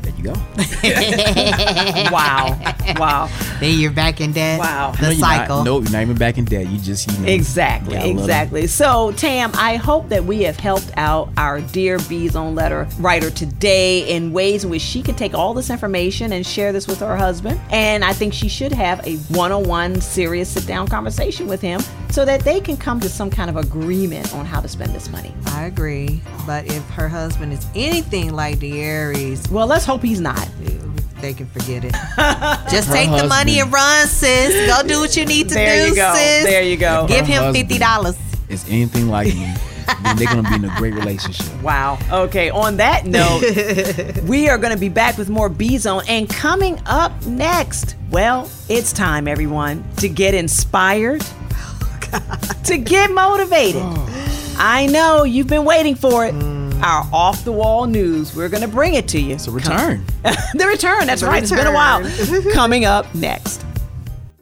[0.09, 0.33] There you go.
[2.11, 2.59] wow.
[2.97, 3.29] Wow.
[3.61, 4.59] Then you're back in debt.
[4.59, 4.93] Wow.
[4.93, 5.57] The No, you're cycle.
[5.59, 6.67] Not, nope, you're not even back in debt.
[6.69, 8.67] You just you know, Exactly, got a little- exactly.
[8.67, 13.31] So, Tam, I hope that we have helped out our dear B Zone Letter writer
[13.31, 17.01] today in ways in which she can take all this information and share this with
[17.01, 17.61] her husband.
[17.71, 21.61] And I think she should have a one on one, serious sit down conversation with
[21.61, 24.95] him so that they can come to some kind of agreement on how to spend
[24.95, 25.35] this money.
[25.49, 26.21] I agree.
[26.47, 30.49] But if her husband is anything like Darius, Well, let's hope he's not.
[31.21, 31.93] they can forget it.
[32.71, 33.29] Just take the husband.
[33.29, 34.67] money and run, sis.
[34.67, 36.13] Go do what you need to There do, you go.
[36.15, 36.45] sis.
[36.45, 37.07] There you go.
[37.09, 38.17] Give Her him fifty dollars.
[38.49, 39.55] Is anything like me?
[40.03, 41.47] then they're gonna be in a great relationship.
[41.63, 41.99] Wow.
[42.11, 42.51] Okay.
[42.51, 43.43] On that note,
[44.29, 46.03] we are going to be back with more B Zone.
[46.09, 51.23] And coming up next, well, it's time, everyone, to get inspired,
[52.13, 53.83] oh, to get motivated.
[54.61, 56.35] I know you've been waiting for it.
[56.35, 56.58] Mm.
[56.83, 58.35] Our off the wall news.
[58.35, 59.35] We're going to bring it to you.
[59.35, 60.05] It's a return.
[60.23, 61.07] the return.
[61.07, 61.43] That's right.
[61.43, 62.03] It's been a while.
[62.53, 63.65] coming up next.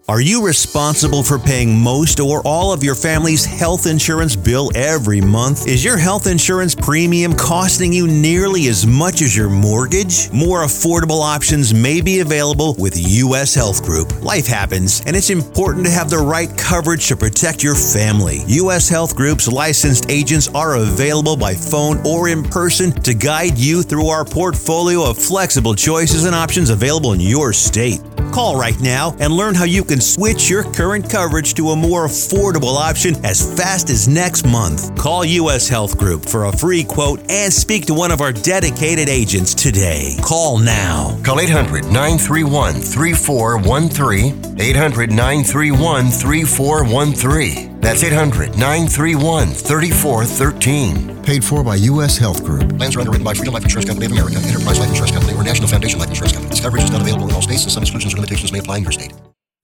[0.08, 5.20] Are you responsible for paying most or all of your family's health insurance bill every
[5.20, 5.66] month?
[5.66, 10.30] Is your health insurance premium costing you nearly as much as your mortgage?
[10.30, 14.22] More affordable options may be available with US Health Group.
[14.22, 18.44] Life happens, and it's important to have the right coverage to protect your family.
[18.46, 23.82] US Health Group's licensed agents are available by phone or in person to guide you
[23.82, 28.00] through our portfolio of flexible choices and options available in your state.
[28.36, 32.04] Call right now and learn how you can switch your current coverage to a more
[32.04, 34.94] affordable option as fast as next month.
[34.94, 39.08] Call US Health Group for a free quote and speak to one of our dedicated
[39.08, 40.18] agents today.
[40.20, 41.18] Call now.
[41.24, 44.60] Call 800 931 3413.
[44.60, 47.75] 800 931 3413.
[47.86, 51.22] That's 800 931 3413.
[51.22, 52.18] Paid for by U.S.
[52.18, 52.76] Health Group.
[52.76, 55.44] Plans are underwritten by Freedom Life Insurance Company of America, Enterprise Life Insurance Company, or
[55.44, 56.50] National Foundation Life Insurance Company.
[56.50, 58.78] This coverage is not available in all states, and some exclusions or limitations may apply
[58.78, 59.12] in your state.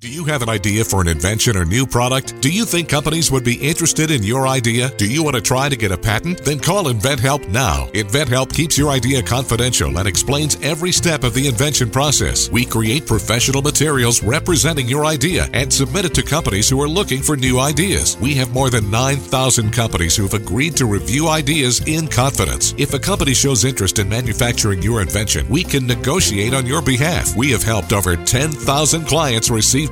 [0.02, 2.40] Do you have an idea for an invention or new product?
[2.40, 4.88] Do you think companies would be interested in your idea?
[4.96, 6.44] Do you want to try to get a patent?
[6.44, 7.86] Then call InventHelp now.
[7.94, 12.50] InventHelp keeps your idea confidential and explains every step of the invention process.
[12.50, 17.22] We create professional materials representing your idea and submit it to companies who are looking
[17.22, 18.16] for new ideas.
[18.20, 22.74] We have more than 9,000 companies who have agreed to review ideas in confidence.
[22.76, 27.36] If a company shows interest in manufacturing your invention, we can negotiate on your behalf.
[27.36, 29.91] We have helped over 10,000 clients receive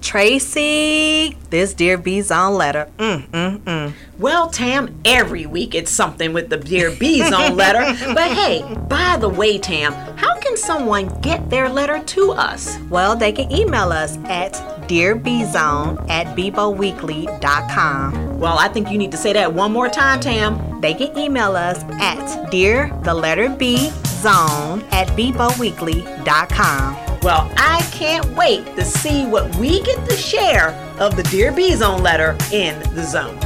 [0.00, 2.88] Traci, this Dear B Zone letter.
[2.98, 3.92] Mm, mm, mm.
[4.18, 7.80] Well, Tam, every week it's something with the Dear B Zone letter.
[8.14, 12.78] But hey, by the way, Tam, how can someone get their letter to us?
[12.90, 14.52] Well, they can email us at
[14.88, 18.40] dearbzone at biboweekly.com.
[18.40, 20.80] Well, I think you need to say that one more time, Tam.
[20.80, 27.07] They can email us at dear the letter B zone at biboweekly.com.
[27.22, 31.74] Well, I can't wait to see what we get to share of the Dear B
[31.74, 33.38] Zone letter in the zone.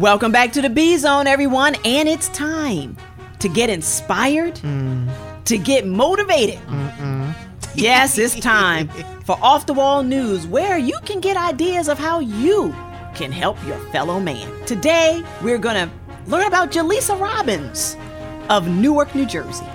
[0.00, 2.96] Welcome back to the B Zone, everyone, and it's time
[3.38, 5.44] to get inspired, mm.
[5.44, 6.58] to get motivated.
[7.74, 8.88] Yes, it's time
[9.26, 12.74] for Off the Wall News, where you can get ideas of how you
[13.14, 14.64] can help your fellow man.
[14.64, 15.94] Today, we're going to
[16.28, 17.98] learn about Jaleesa Robbins
[18.48, 19.66] of Newark, New Jersey.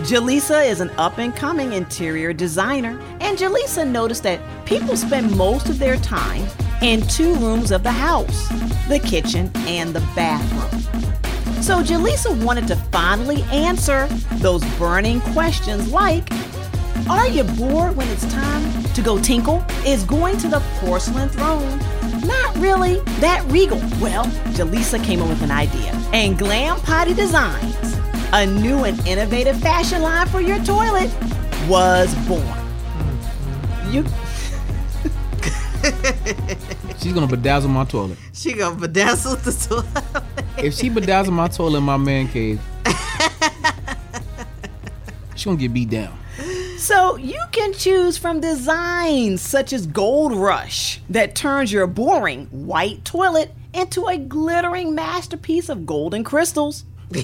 [0.00, 5.68] Jaleesa is an up and coming interior designer, and Jaleesa noticed that people spend most
[5.68, 6.44] of their time
[6.82, 8.48] in two rooms of the house
[8.88, 10.80] the kitchen and the bathroom.
[11.62, 16.28] So Jaleesa wanted to finally answer those burning questions like
[17.08, 19.64] Are you bored when it's time to go tinkle?
[19.86, 21.80] Is going to the porcelain throne
[22.24, 23.78] not really that regal?
[24.00, 25.92] Well, Jaleesa came up with an idea.
[26.12, 27.98] And Glam Potty Designs,
[28.32, 31.10] a new and innovative fashion line for your toilet,
[31.68, 32.42] was born.
[33.90, 34.04] You
[36.98, 38.16] She's gonna bedazzle my toilet.
[38.32, 40.24] She gonna bedazzle the toilet.
[40.56, 42.60] If she bedazzle my toilet in my man cave,
[45.36, 46.16] she gonna get beat down.
[46.78, 53.04] So you can choose from designs such as Gold Rush that turns your boring white
[53.04, 56.84] toilet into a glittering masterpiece of golden crystals.
[57.14, 57.20] or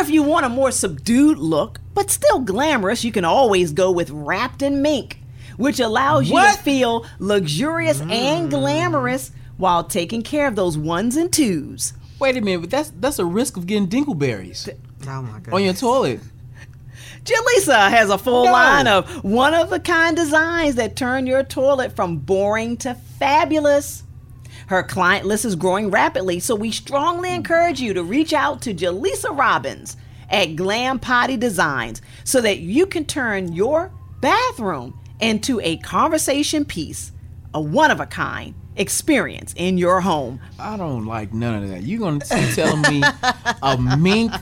[0.00, 4.10] if you want a more subdued look, but still glamorous, you can always go with
[4.10, 5.17] Wrapped in Mink,
[5.58, 6.56] which allows you What?
[6.56, 8.50] to feel luxurious and mm.
[8.50, 11.92] glamorous while taking care of those ones and twos.
[12.18, 14.68] Wait a minute, but that's that's a risk of getting dingleberries
[15.06, 15.52] Oh my god.
[15.54, 16.20] on your toilet.
[17.24, 18.52] Jaleesa has a full No.
[18.52, 24.04] line of one of a kind designs that turn your toilet from boring to fabulous.
[24.68, 28.74] Her client list is growing rapidly, so we strongly encourage you to reach out to
[28.74, 29.96] Jaleesa Robbins
[30.30, 33.90] at Glam Potty Designs so that you can turn your
[34.20, 37.12] bathroom into a conversation piece,
[37.54, 40.40] a one of a kind experience in your home.
[40.58, 41.82] I don't like none of that.
[41.82, 43.02] You're gonna be telling me
[43.62, 44.32] a mink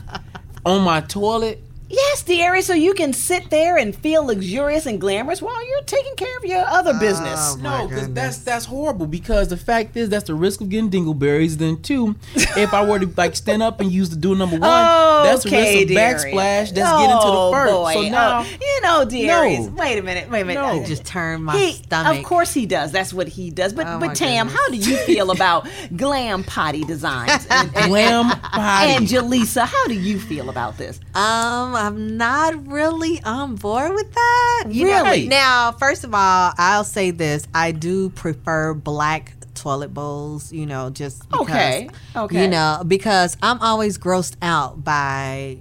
[0.65, 1.61] on my toilet?
[1.89, 6.15] Yes, dearie, so you can sit there and feel luxurious and glamorous while you're taking
[6.15, 7.55] care of your other business.
[7.57, 9.07] No, because that's that's horrible.
[9.07, 11.53] Because the fact is, that's the risk of getting dingleberries.
[11.55, 14.61] Then two, if I were to like stand up and use the do number one,
[15.23, 16.33] that's the Okay, risk of dearie.
[16.33, 16.73] backplash.
[16.73, 17.73] That's getting to Oh, the first.
[17.73, 17.93] boy.
[17.93, 19.67] So now, Oh, you know, dearies.
[19.67, 19.73] No.
[19.75, 20.29] Wait a minute.
[20.29, 20.59] Wait a minute.
[20.61, 20.81] No.
[20.81, 22.17] Uh, just turned my he, stomach.
[22.19, 22.91] Of course he does.
[22.91, 23.71] That's what he does.
[23.71, 24.59] But Oh, but Tam, goodness.
[24.61, 25.65] how do you feel about
[25.95, 27.47] glam potty designs?
[27.49, 28.91] And, and, glam potty.
[28.91, 30.99] and Jaleesa, how do you feel about this?
[31.15, 34.63] Um, I'm not really on board with that.
[34.69, 35.27] You know- Really?
[35.27, 40.51] now, first of all, I'll say this: I do prefer black toilet bowls.
[40.51, 42.41] You know, just because, Okay, okay.
[42.43, 45.57] You know, because I'm always grossed out by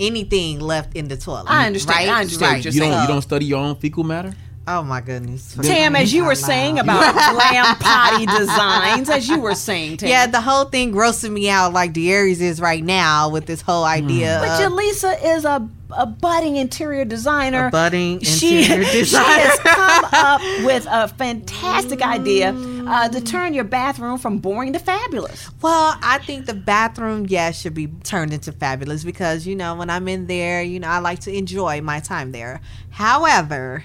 [0.00, 1.46] anything left in the toilet.
[1.48, 1.96] I understand.
[1.98, 2.08] Right?
[2.16, 3.02] I understand what you're you don't saying.
[3.02, 4.32] you don't study your own fecal matter.
[4.66, 5.56] Oh my goodness.
[5.60, 10.08] Tam, as you were Out saying about glam potty designs, as you were saying, Tam.
[10.08, 13.84] Yeah, the whole thing grossing me out like Darius is right now with this whole
[13.84, 14.38] idea.
[14.40, 17.66] But of- Jaleesa is a, a budding interior designer.
[17.66, 19.26] A budding she, interior she designer.
[19.26, 22.54] has come up with a fantastic idea
[22.86, 25.50] uh, to turn your bathroom from boring to fabulous.
[25.60, 29.90] Well, I think the bathroom, yeah, should be turned into fabulous because, you know, when
[29.90, 32.60] I'm in there, you know, I like to enjoy my time there.
[32.90, 33.82] However,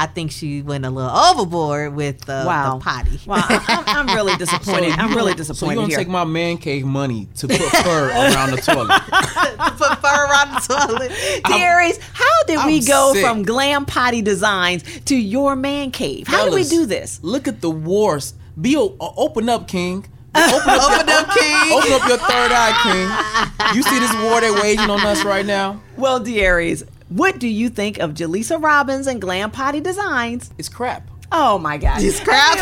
[0.00, 2.78] I think she went a little overboard with the, Wow.
[2.78, 3.20] the potty.
[3.26, 4.92] Well, I, I'm, I'm really disappointed.
[4.92, 5.56] I'm really disappointed.
[5.58, 5.98] So disappointed you gonna here.
[5.98, 8.88] take my man cave money to put fur around the toilet?
[9.06, 11.12] to Put fur around the toilet.
[11.46, 13.24] Dearies, how did we I'm go sick.
[13.24, 16.28] from glam potty designs to your man cave?
[16.28, 17.18] How did we do this?
[17.22, 18.34] Look at the wars.
[18.60, 20.06] Be o- uh, open up, King.
[20.34, 21.72] Open up, Open up, King.
[21.72, 23.76] open up your third eye, King.
[23.76, 25.80] You see this war they're waging on us right now?
[25.96, 30.50] Well, Dearies, what do you think of Jaleesa Robbins and Glam Potty Designs?
[30.58, 31.10] It's crap.
[31.30, 32.02] Oh my God!
[32.02, 32.56] It's crap.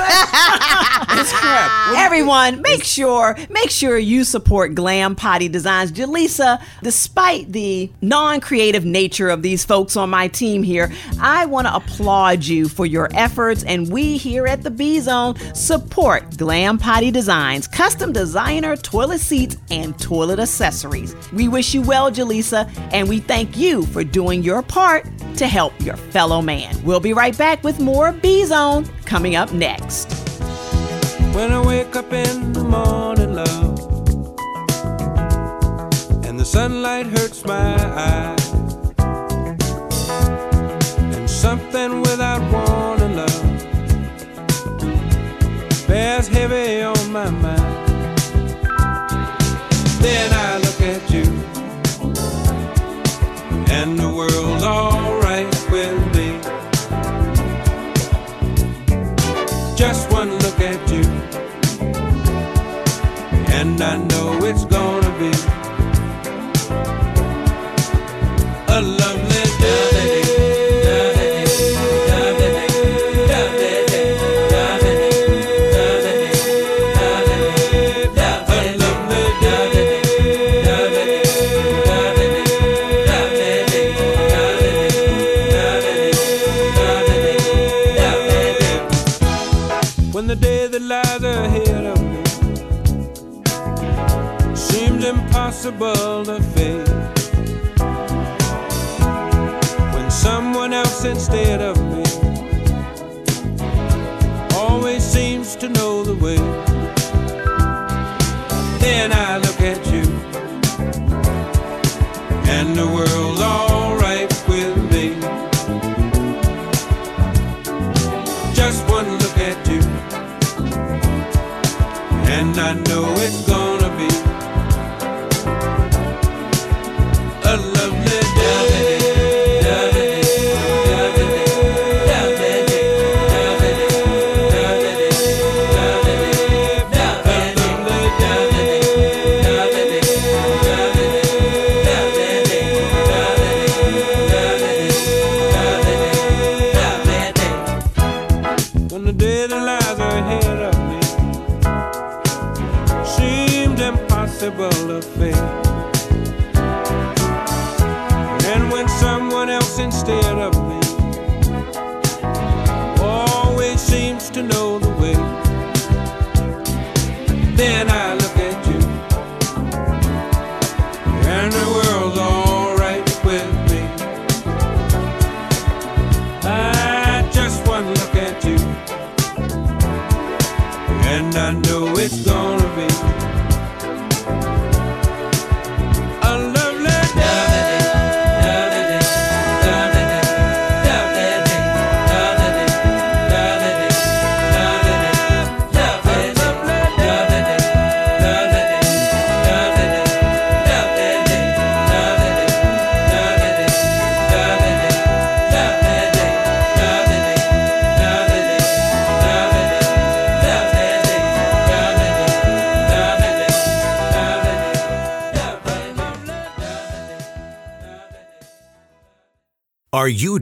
[1.08, 1.96] It's crap.
[1.96, 5.92] Everyone, make sure make sure you support Glam Potty Designs.
[5.92, 10.90] Jaleesa, despite the non-creative nature of these folks on my team here,
[11.20, 15.36] I want to applaud you for your efforts and we here at the B Zone
[15.54, 21.14] support Glam Potty Designs, custom designer toilet seats and toilet accessories.
[21.32, 25.06] We wish you well, Jaleesa, and we thank you for doing your part
[25.36, 26.74] to help your fellow man.
[26.82, 28.55] We'll be right back with more B Zone
[29.04, 30.10] coming up next.
[31.34, 33.78] When I wake up in the morning, love,
[36.24, 38.35] and the sunlight hurts my eyes,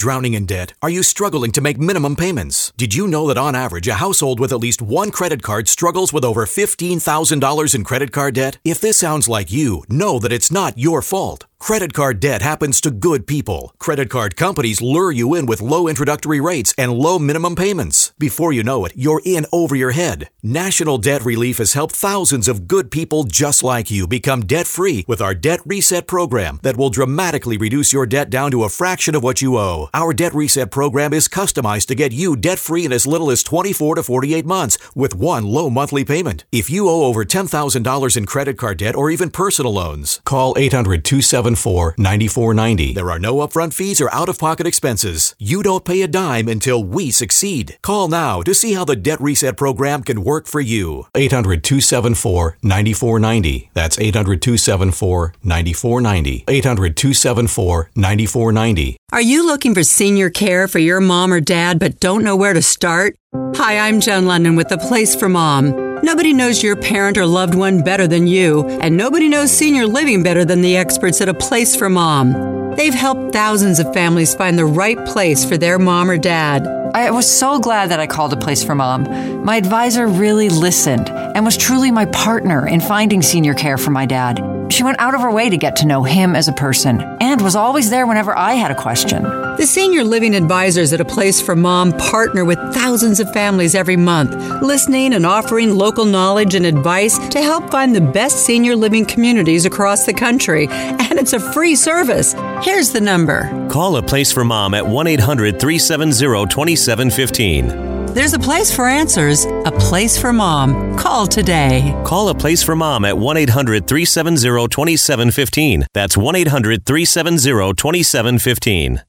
[0.04, 0.74] drowning in debt?
[0.82, 2.74] Are you struggling to make minimum payments?
[2.76, 6.12] Did you know that on average, a household with at least one credit card struggles
[6.12, 8.58] with over $15,000 in credit card debt?
[8.66, 11.46] If this sounds like you, know that it's not your fault.
[11.58, 13.72] Credit card debt happens to good people.
[13.78, 18.12] Credit card companies lure you in with low introductory rates and low minimum payments.
[18.18, 20.28] Before you know it, you're in over your head.
[20.42, 25.06] National Debt Relief has helped thousands of good people just like you become debt free
[25.08, 29.14] with our Debt Reset program that will dramatically reduce your debt down to a fraction
[29.14, 29.88] of what you owe.
[29.94, 33.42] Our Debt Reset program is customized to get you debt free in as little as
[33.42, 36.44] 24 to 48 months with one low monthly payment.
[36.52, 41.04] If you owe over $10,000 in credit card debt or even personal loans, call 800
[41.44, 42.94] 274 9490.
[42.94, 45.34] There are no upfront fees or out of pocket expenses.
[45.38, 47.76] You don't pay a dime until we succeed.
[47.82, 51.06] Call now to see how the Debt Reset program can work for you.
[51.14, 53.70] 800 274 9490.
[53.74, 56.44] That's 800 274 9490.
[56.48, 58.96] 800 274 9490.
[59.12, 62.54] Are you looking for senior care for your mom or dad but don't know where
[62.54, 63.16] to start?
[63.56, 65.93] Hi, I'm Jen London with The Place for Mom.
[66.04, 70.22] Nobody knows your parent or loved one better than you, and nobody knows senior living
[70.22, 72.74] better than the experts at A Place for Mom.
[72.76, 76.66] They've helped thousands of families find the right place for their mom or dad.
[76.94, 79.44] I was so glad that I called a place for mom.
[79.46, 84.04] My advisor really listened and was truly my partner in finding senior care for my
[84.04, 84.53] dad.
[84.70, 87.40] She went out of her way to get to know him as a person and
[87.40, 89.22] was always there whenever I had a question.
[89.22, 93.96] The senior living advisors at A Place for Mom partner with thousands of families every
[93.96, 99.04] month, listening and offering local knowledge and advice to help find the best senior living
[99.04, 100.66] communities across the country.
[100.70, 102.34] And it's a free service.
[102.62, 103.68] Here's the number.
[103.68, 107.93] Call a place for mom at 1 800 370 2715.
[108.14, 110.96] There's a place for answers, a place for mom.
[110.96, 112.00] Call today.
[112.06, 115.86] Call a place for mom at 1 800 370 2715.
[115.92, 119.02] That's 1 800 370 2715.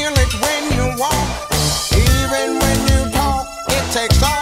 [0.00, 1.28] Feel it when you walk.
[1.92, 4.39] Even when you talk, it takes over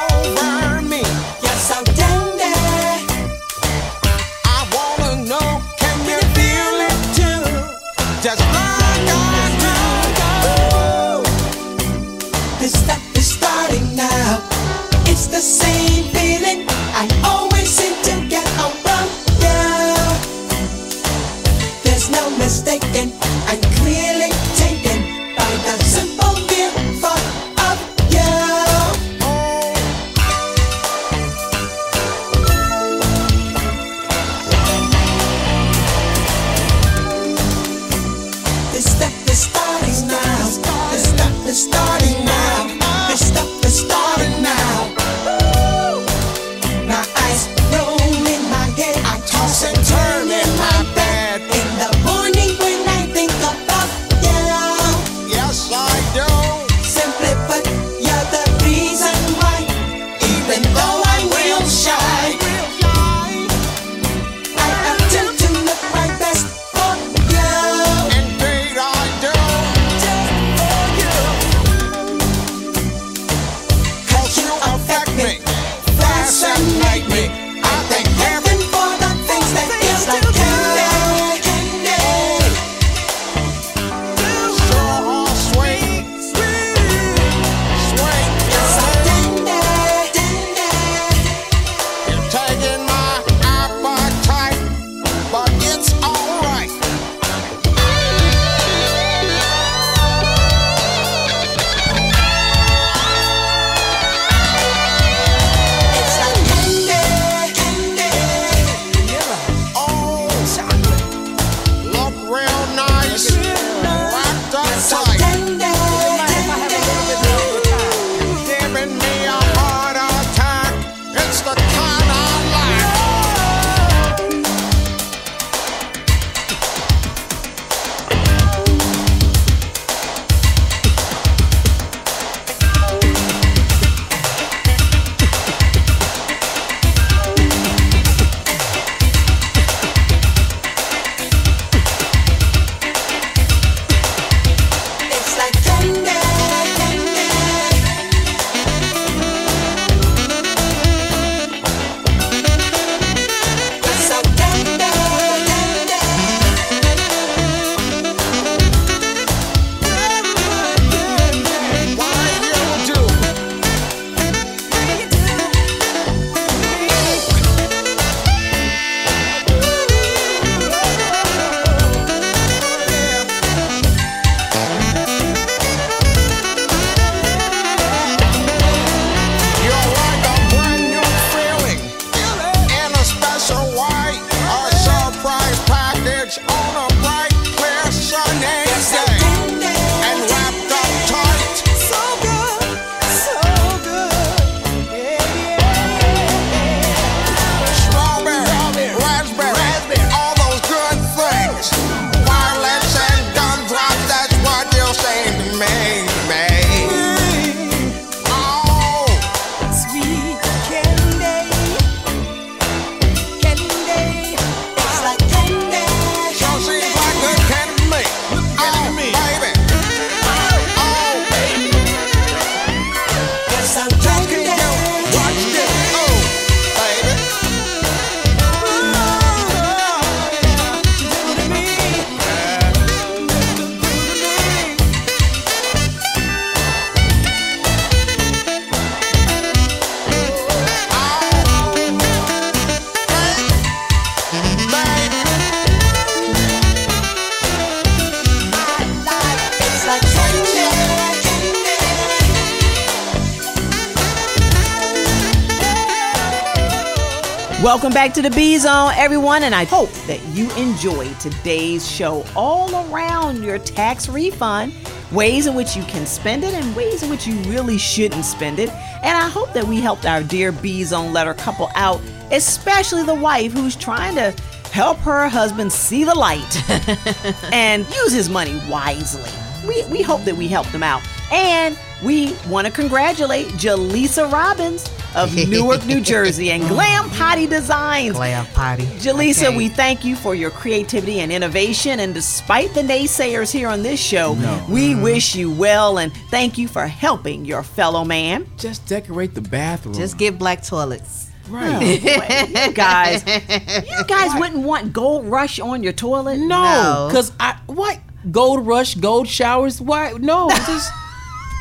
[258.08, 262.90] back to the B Zone, everyone, and I hope that you enjoyed today's show all
[262.90, 264.72] around your tax refund,
[265.12, 268.60] ways in which you can spend it, and ways in which you really shouldn't spend
[268.60, 268.70] it.
[269.02, 272.00] And I hope that we helped our dear B Zone letter couple out,
[272.30, 274.30] especially the wife who's trying to
[274.72, 276.70] help her husband see the light
[277.52, 279.30] and use his money wisely.
[279.68, 281.02] We, we hope that we helped them out.
[281.30, 288.16] And we want to congratulate Jaleesa Robbins of Newark, New Jersey, and Glam Potty Designs.
[288.16, 288.84] Glam Potty.
[288.84, 289.56] Jaleesa, Okay.
[289.56, 292.00] we thank you for your creativity and innovation.
[292.00, 294.32] And despite the naysayers here on this show,
[294.68, 295.02] we mm-hmm.
[295.02, 298.46] wish you well and thank you for helping your fellow man.
[298.56, 299.94] Just decorate the bathroom.
[299.94, 301.30] Just get black toilets.
[301.48, 302.02] Right.
[302.68, 306.38] you guys, you guys wouldn't want Gold Rush on your toilet?
[306.38, 307.98] No, because I what
[308.30, 309.80] gold rush, gold showers.
[309.80, 310.12] Why?
[310.12, 310.92] No, just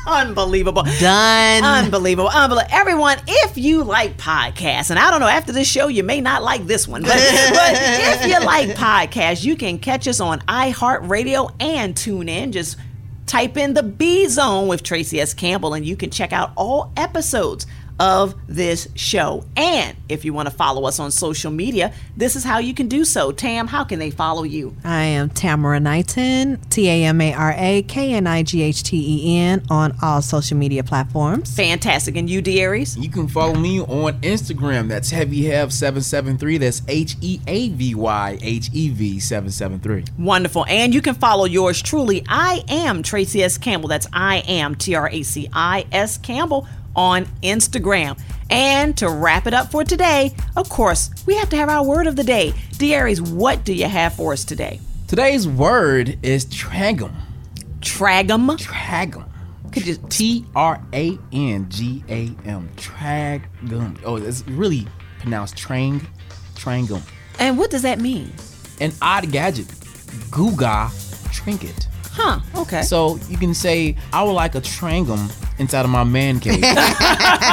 [0.08, 0.84] Unbelievable.
[1.00, 1.64] Done.
[1.64, 2.30] Unbelievable.
[2.30, 2.70] Unbelievable.
[2.72, 6.44] Everyone, if you like podcasts, and I don't know, after this show, you may not
[6.44, 7.10] like this one, but,
[7.50, 12.54] but if you like podcasts, you can catch us on iHeartRadio and tune in.
[12.54, 12.78] Just
[13.26, 15.34] type in the B Zone with Traci S.
[15.34, 17.68] Campbell, and you can check out all episodes
[18.00, 19.46] of this show.
[19.56, 22.88] And if you want to follow us on social media, this is how you can
[22.88, 23.32] do so.
[23.32, 24.76] Tam, how can they follow you?
[24.84, 28.84] I am Tamara Knighten, T A M A R A K N I G H
[28.84, 31.56] T E N, on all social media platforms.
[31.56, 32.16] Fantastic.
[32.16, 32.98] And you, Darius?
[32.98, 34.88] You can follow me on Instagram.
[34.88, 36.60] That's Heavy HeavyHev773.
[36.60, 40.06] That's H E A V Y H E V 773.
[40.24, 40.66] Wonderful.
[40.68, 42.24] And you can follow yours truly.
[42.28, 43.58] I am Traci S.
[43.58, 43.90] Campbell.
[43.90, 46.68] That's I am T R A C I S Campbell
[46.98, 48.20] on Instagram.
[48.50, 52.08] And to wrap it up for today, of course, we have to have our word
[52.08, 52.54] of the day.
[52.78, 54.80] Darius, what do you have for us today?
[55.08, 57.14] Today's word is trangum.
[57.80, 58.58] Tragum?
[58.58, 59.26] Tragum.
[59.72, 62.70] Could you T R A N G A M?
[62.78, 64.00] Tragum.
[64.04, 64.88] Oh, it's really
[65.20, 66.04] pronounced trang.
[66.56, 67.04] Trangum.
[67.40, 68.34] And what does that mean?
[68.82, 69.68] An odd gadget.
[70.32, 70.90] Guga
[71.32, 71.88] trinket.
[72.12, 72.82] Huh, okay.
[72.82, 75.30] So you can say, I would like a trangum
[75.60, 76.62] inside of my man cave.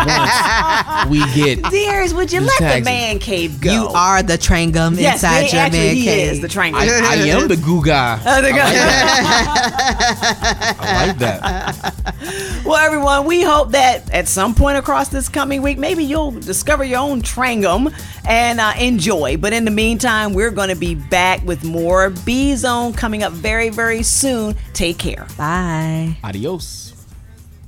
[0.06, 3.72] Once we get Darius, would you this let the man cave go?
[3.72, 6.32] You are the trangum Yes, inside they- your actually, man he cave.
[6.32, 6.80] is the trangum.
[6.80, 8.20] I, I am the goo guy.
[8.26, 8.64] Oh, the guy.
[10.78, 12.62] I like that.
[12.64, 16.84] Well, everyone, we hope that at some point across this coming week, maybe you'll discover
[16.84, 17.90] your own trangum
[18.26, 19.36] and uh, enjoy.
[19.36, 23.32] But in the meantime, we're going to be back with more B Zone coming up
[23.32, 24.56] very, very soon.
[24.72, 25.26] Take care.
[25.36, 26.16] Bye.
[26.24, 26.83] Adios.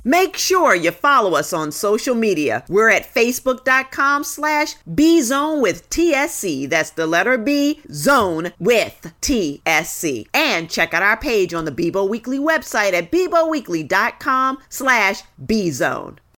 [0.07, 2.63] Make sure you follow us on social media.
[2.69, 6.69] We're at facebook.com slash bzone with TSC.
[6.69, 10.27] That's the letter B, zone with TSC.
[10.33, 16.19] And check out our page on the Bibo Weekly website at biboweekly.com slash bzone.